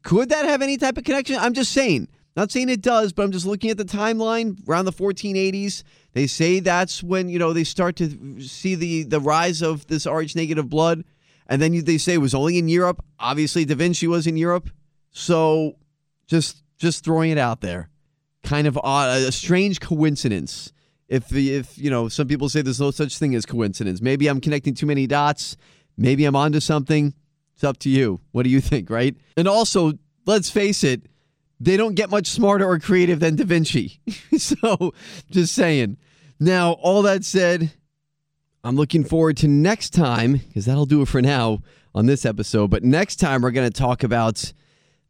Could 0.02 0.30
that 0.30 0.46
have 0.46 0.62
any 0.62 0.78
type 0.78 0.98
of 0.98 1.04
connection? 1.04 1.36
I'm 1.36 1.54
just 1.54 1.74
saying. 1.74 2.08
Not 2.36 2.52
saying 2.52 2.70
it 2.70 2.82
does, 2.82 3.12
but 3.12 3.24
I'm 3.24 3.32
just 3.32 3.46
looking 3.46 3.70
at 3.70 3.78
the 3.78 3.86
timeline 3.86 4.58
around 4.68 4.86
the 4.86 4.92
1480s. 4.92 5.84
They 6.14 6.28
say 6.28 6.60
that's 6.60 7.04
when 7.04 7.30
you 7.30 7.40
know 7.40 7.54
they 7.54 7.64
start 7.64 7.96
to 7.98 8.42
see 8.42 8.76
the 8.76 9.04
the 9.04 9.20
rise 9.20 9.62
of 9.62 9.88
this 9.88 10.06
Rh 10.06 10.36
negative 10.36 10.70
blood, 10.70 11.04
and 11.48 11.62
then 11.62 11.84
they 11.84 11.98
say 11.98 12.14
it 12.14 12.20
was 12.20 12.34
only 12.34 12.58
in 12.58 12.70
Europe. 12.70 13.04
Obviously, 13.20 13.66
Da 13.66 13.76
Vinci 13.76 14.08
was 14.08 14.28
in 14.28 14.38
Europe, 14.38 14.70
so 15.12 15.76
just 16.28 16.64
just 16.78 17.04
throwing 17.04 17.32
it 17.32 17.38
out 17.38 17.62
there. 17.62 17.90
Kind 18.44 18.68
of 18.68 18.80
odd, 18.82 19.22
a 19.22 19.32
strange 19.32 19.80
coincidence. 19.80 20.72
If 21.08 21.28
the 21.28 21.56
if 21.56 21.78
you 21.78 21.90
know, 21.90 22.08
some 22.08 22.28
people 22.28 22.50
say 22.50 22.62
there's 22.62 22.80
no 22.80 22.92
such 22.92 23.18
thing 23.18 23.36
as 23.36 23.46
coincidence. 23.46 24.02
Maybe 24.02 24.28
I'm 24.28 24.40
connecting 24.40 24.76
too 24.76 24.86
many 24.86 25.08
dots. 25.08 25.58
Maybe 25.98 26.26
I'm 26.26 26.36
onto 26.36 26.60
something. 26.60 27.14
It's 27.56 27.64
up 27.64 27.78
to 27.80 27.90
you. 27.90 28.22
What 28.32 28.44
do 28.44 28.50
you 28.50 28.62
think, 28.62 28.90
right? 28.90 29.18
And 29.36 29.48
also, 29.48 29.94
let's 30.26 30.50
face 30.50 30.84
it, 30.84 31.09
they 31.60 31.78
don't 31.78 31.96
get 31.96 32.10
much 32.10 32.28
smarter 32.28 32.66
or 32.66 32.80
creative 32.80 33.20
than 33.20 33.36
Da 33.36 33.44
Vinci. 33.44 34.00
so, 34.38 34.94
just 35.30 35.54
saying. 35.54 35.98
Now, 36.40 36.74
all 36.74 37.02
that 37.02 37.26
said, 37.26 37.72
I'm 38.64 38.76
looking 38.76 39.04
forward 39.04 39.38
to 39.38 39.48
next 39.48 39.92
time, 39.92 40.34
because 40.34 40.66
that'll 40.66 40.86
do 40.86 41.02
it 41.02 41.08
for 41.08 41.22
now 41.22 41.60
on 41.94 42.06
this 42.06 42.26
episode. 42.26 42.70
But 42.70 42.84
next 42.84 43.18
time, 43.18 43.42
we're 43.42 43.52
going 43.52 43.70
to 43.70 43.78
talk 43.78 44.04
about 44.04 44.54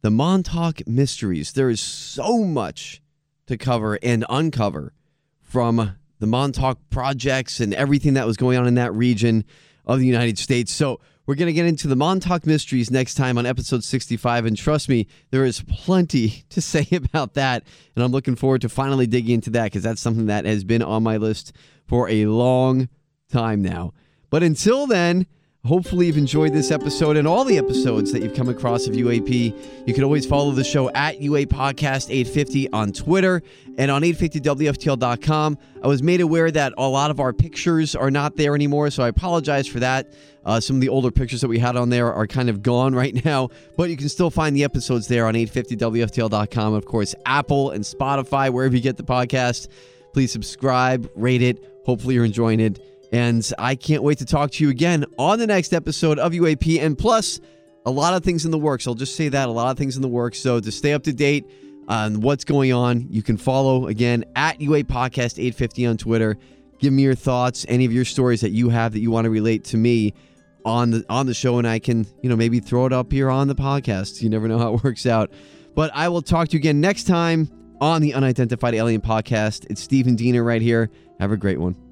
the 0.02 0.10
Montauk 0.10 0.86
mysteries. 0.86 1.52
There 1.52 1.70
is 1.70 1.80
so 1.80 2.38
much 2.38 3.02
to 3.46 3.56
cover 3.56 3.98
and 4.02 4.24
uncover 4.28 4.92
from 5.40 5.96
the 6.18 6.26
Montauk 6.26 6.78
projects 6.90 7.60
and 7.60 7.74
everything 7.74 8.14
that 8.14 8.26
was 8.26 8.36
going 8.36 8.58
on 8.58 8.66
in 8.66 8.74
that 8.74 8.94
region 8.94 9.44
of 9.86 9.98
the 10.00 10.06
United 10.06 10.38
States. 10.38 10.72
So, 10.72 11.00
we're 11.30 11.36
going 11.36 11.46
to 11.46 11.52
get 11.52 11.64
into 11.64 11.86
the 11.86 11.94
Montauk 11.94 12.44
mysteries 12.44 12.90
next 12.90 13.14
time 13.14 13.38
on 13.38 13.46
episode 13.46 13.84
65. 13.84 14.46
And 14.46 14.56
trust 14.56 14.88
me, 14.88 15.06
there 15.30 15.44
is 15.44 15.62
plenty 15.68 16.42
to 16.50 16.60
say 16.60 16.88
about 16.92 17.34
that. 17.34 17.62
And 17.94 18.04
I'm 18.04 18.10
looking 18.10 18.34
forward 18.34 18.62
to 18.62 18.68
finally 18.68 19.06
digging 19.06 19.36
into 19.36 19.50
that 19.50 19.66
because 19.66 19.84
that's 19.84 20.00
something 20.00 20.26
that 20.26 20.44
has 20.44 20.64
been 20.64 20.82
on 20.82 21.04
my 21.04 21.18
list 21.18 21.52
for 21.86 22.08
a 22.08 22.26
long 22.26 22.88
time 23.30 23.62
now. 23.62 23.92
But 24.28 24.42
until 24.42 24.88
then, 24.88 25.28
Hopefully, 25.66 26.06
you've 26.06 26.16
enjoyed 26.16 26.54
this 26.54 26.70
episode 26.70 27.18
and 27.18 27.28
all 27.28 27.44
the 27.44 27.58
episodes 27.58 28.12
that 28.12 28.22
you've 28.22 28.34
come 28.34 28.48
across 28.48 28.86
of 28.86 28.94
UAP. 28.94 29.86
You 29.86 29.92
can 29.92 30.04
always 30.04 30.24
follow 30.24 30.52
the 30.52 30.64
show 30.64 30.88
at 30.92 31.20
UA 31.20 31.46
Podcast 31.46 32.08
850 32.08 32.72
on 32.72 32.92
Twitter 32.92 33.42
and 33.76 33.90
on 33.90 34.00
850WFTL.com. 34.00 35.58
I 35.82 35.86
was 35.86 36.02
made 36.02 36.22
aware 36.22 36.50
that 36.50 36.72
a 36.78 36.88
lot 36.88 37.10
of 37.10 37.20
our 37.20 37.34
pictures 37.34 37.94
are 37.94 38.10
not 38.10 38.36
there 38.36 38.54
anymore, 38.54 38.88
so 38.88 39.02
I 39.02 39.08
apologize 39.08 39.66
for 39.66 39.80
that. 39.80 40.14
Uh, 40.46 40.60
some 40.60 40.76
of 40.76 40.80
the 40.80 40.88
older 40.88 41.10
pictures 41.10 41.42
that 41.42 41.48
we 41.48 41.58
had 41.58 41.76
on 41.76 41.90
there 41.90 42.10
are 42.10 42.26
kind 42.26 42.48
of 42.48 42.62
gone 42.62 42.94
right 43.02 43.22
now, 43.26 43.50
but 43.76 43.90
you 43.90 43.98
can 43.98 44.08
still 44.08 44.30
find 44.30 44.56
the 44.56 44.64
episodes 44.64 45.08
there 45.08 45.26
on 45.26 45.34
850WFTL.com. 45.34 46.72
Of 46.72 46.86
course, 46.86 47.14
Apple 47.26 47.72
and 47.72 47.84
Spotify, 47.84 48.50
wherever 48.50 48.74
you 48.74 48.80
get 48.80 48.96
the 48.96 49.02
podcast. 49.02 49.68
Please 50.14 50.32
subscribe, 50.32 51.10
rate 51.14 51.42
it. 51.42 51.62
Hopefully, 51.84 52.14
you're 52.14 52.24
enjoying 52.24 52.60
it. 52.60 52.82
And 53.12 53.48
I 53.58 53.74
can't 53.74 54.02
wait 54.02 54.18
to 54.18 54.24
talk 54.24 54.52
to 54.52 54.64
you 54.64 54.70
again 54.70 55.04
on 55.18 55.38
the 55.38 55.46
next 55.46 55.72
episode 55.72 56.18
of 56.18 56.32
UAP. 56.32 56.80
And 56.80 56.96
plus, 56.96 57.40
a 57.84 57.90
lot 57.90 58.14
of 58.14 58.22
things 58.22 58.44
in 58.44 58.50
the 58.50 58.58
works. 58.58 58.86
I'll 58.86 58.94
just 58.94 59.16
say 59.16 59.28
that 59.28 59.48
a 59.48 59.52
lot 59.52 59.70
of 59.70 59.78
things 59.78 59.96
in 59.96 60.02
the 60.02 60.08
works. 60.08 60.38
So 60.38 60.60
to 60.60 60.70
stay 60.70 60.92
up 60.92 61.02
to 61.04 61.12
date 61.12 61.44
on 61.88 62.20
what's 62.20 62.44
going 62.44 62.72
on, 62.72 63.06
you 63.10 63.22
can 63.22 63.36
follow 63.36 63.88
again 63.88 64.24
at 64.36 64.60
UA 64.60 64.84
Podcast 64.84 65.38
850 65.38 65.86
on 65.86 65.96
Twitter. 65.96 66.36
Give 66.78 66.92
me 66.92 67.02
your 67.02 67.14
thoughts, 67.14 67.66
any 67.68 67.84
of 67.84 67.92
your 67.92 68.04
stories 68.04 68.40
that 68.42 68.50
you 68.50 68.68
have 68.70 68.92
that 68.92 69.00
you 69.00 69.10
want 69.10 69.24
to 69.24 69.30
relate 69.30 69.64
to 69.64 69.76
me 69.76 70.14
on 70.64 70.90
the 70.90 71.04
on 71.08 71.26
the 71.26 71.34
show, 71.34 71.58
and 71.58 71.66
I 71.66 71.78
can, 71.78 72.06
you 72.22 72.28
know, 72.28 72.36
maybe 72.36 72.60
throw 72.60 72.86
it 72.86 72.92
up 72.92 73.12
here 73.12 73.30
on 73.30 73.48
the 73.48 73.54
podcast. 73.54 74.22
You 74.22 74.28
never 74.28 74.46
know 74.46 74.58
how 74.58 74.74
it 74.74 74.84
works 74.84 75.06
out. 75.06 75.30
But 75.74 75.90
I 75.94 76.08
will 76.08 76.22
talk 76.22 76.48
to 76.48 76.52
you 76.54 76.58
again 76.58 76.80
next 76.80 77.04
time 77.04 77.50
on 77.80 78.02
the 78.02 78.14
Unidentified 78.14 78.74
Alien 78.74 79.00
Podcast. 79.00 79.66
It's 79.70 79.80
Stephen 79.80 80.16
Diener 80.16 80.44
right 80.44 80.62
here. 80.62 80.90
Have 81.18 81.32
a 81.32 81.36
great 81.36 81.58
one. 81.58 81.89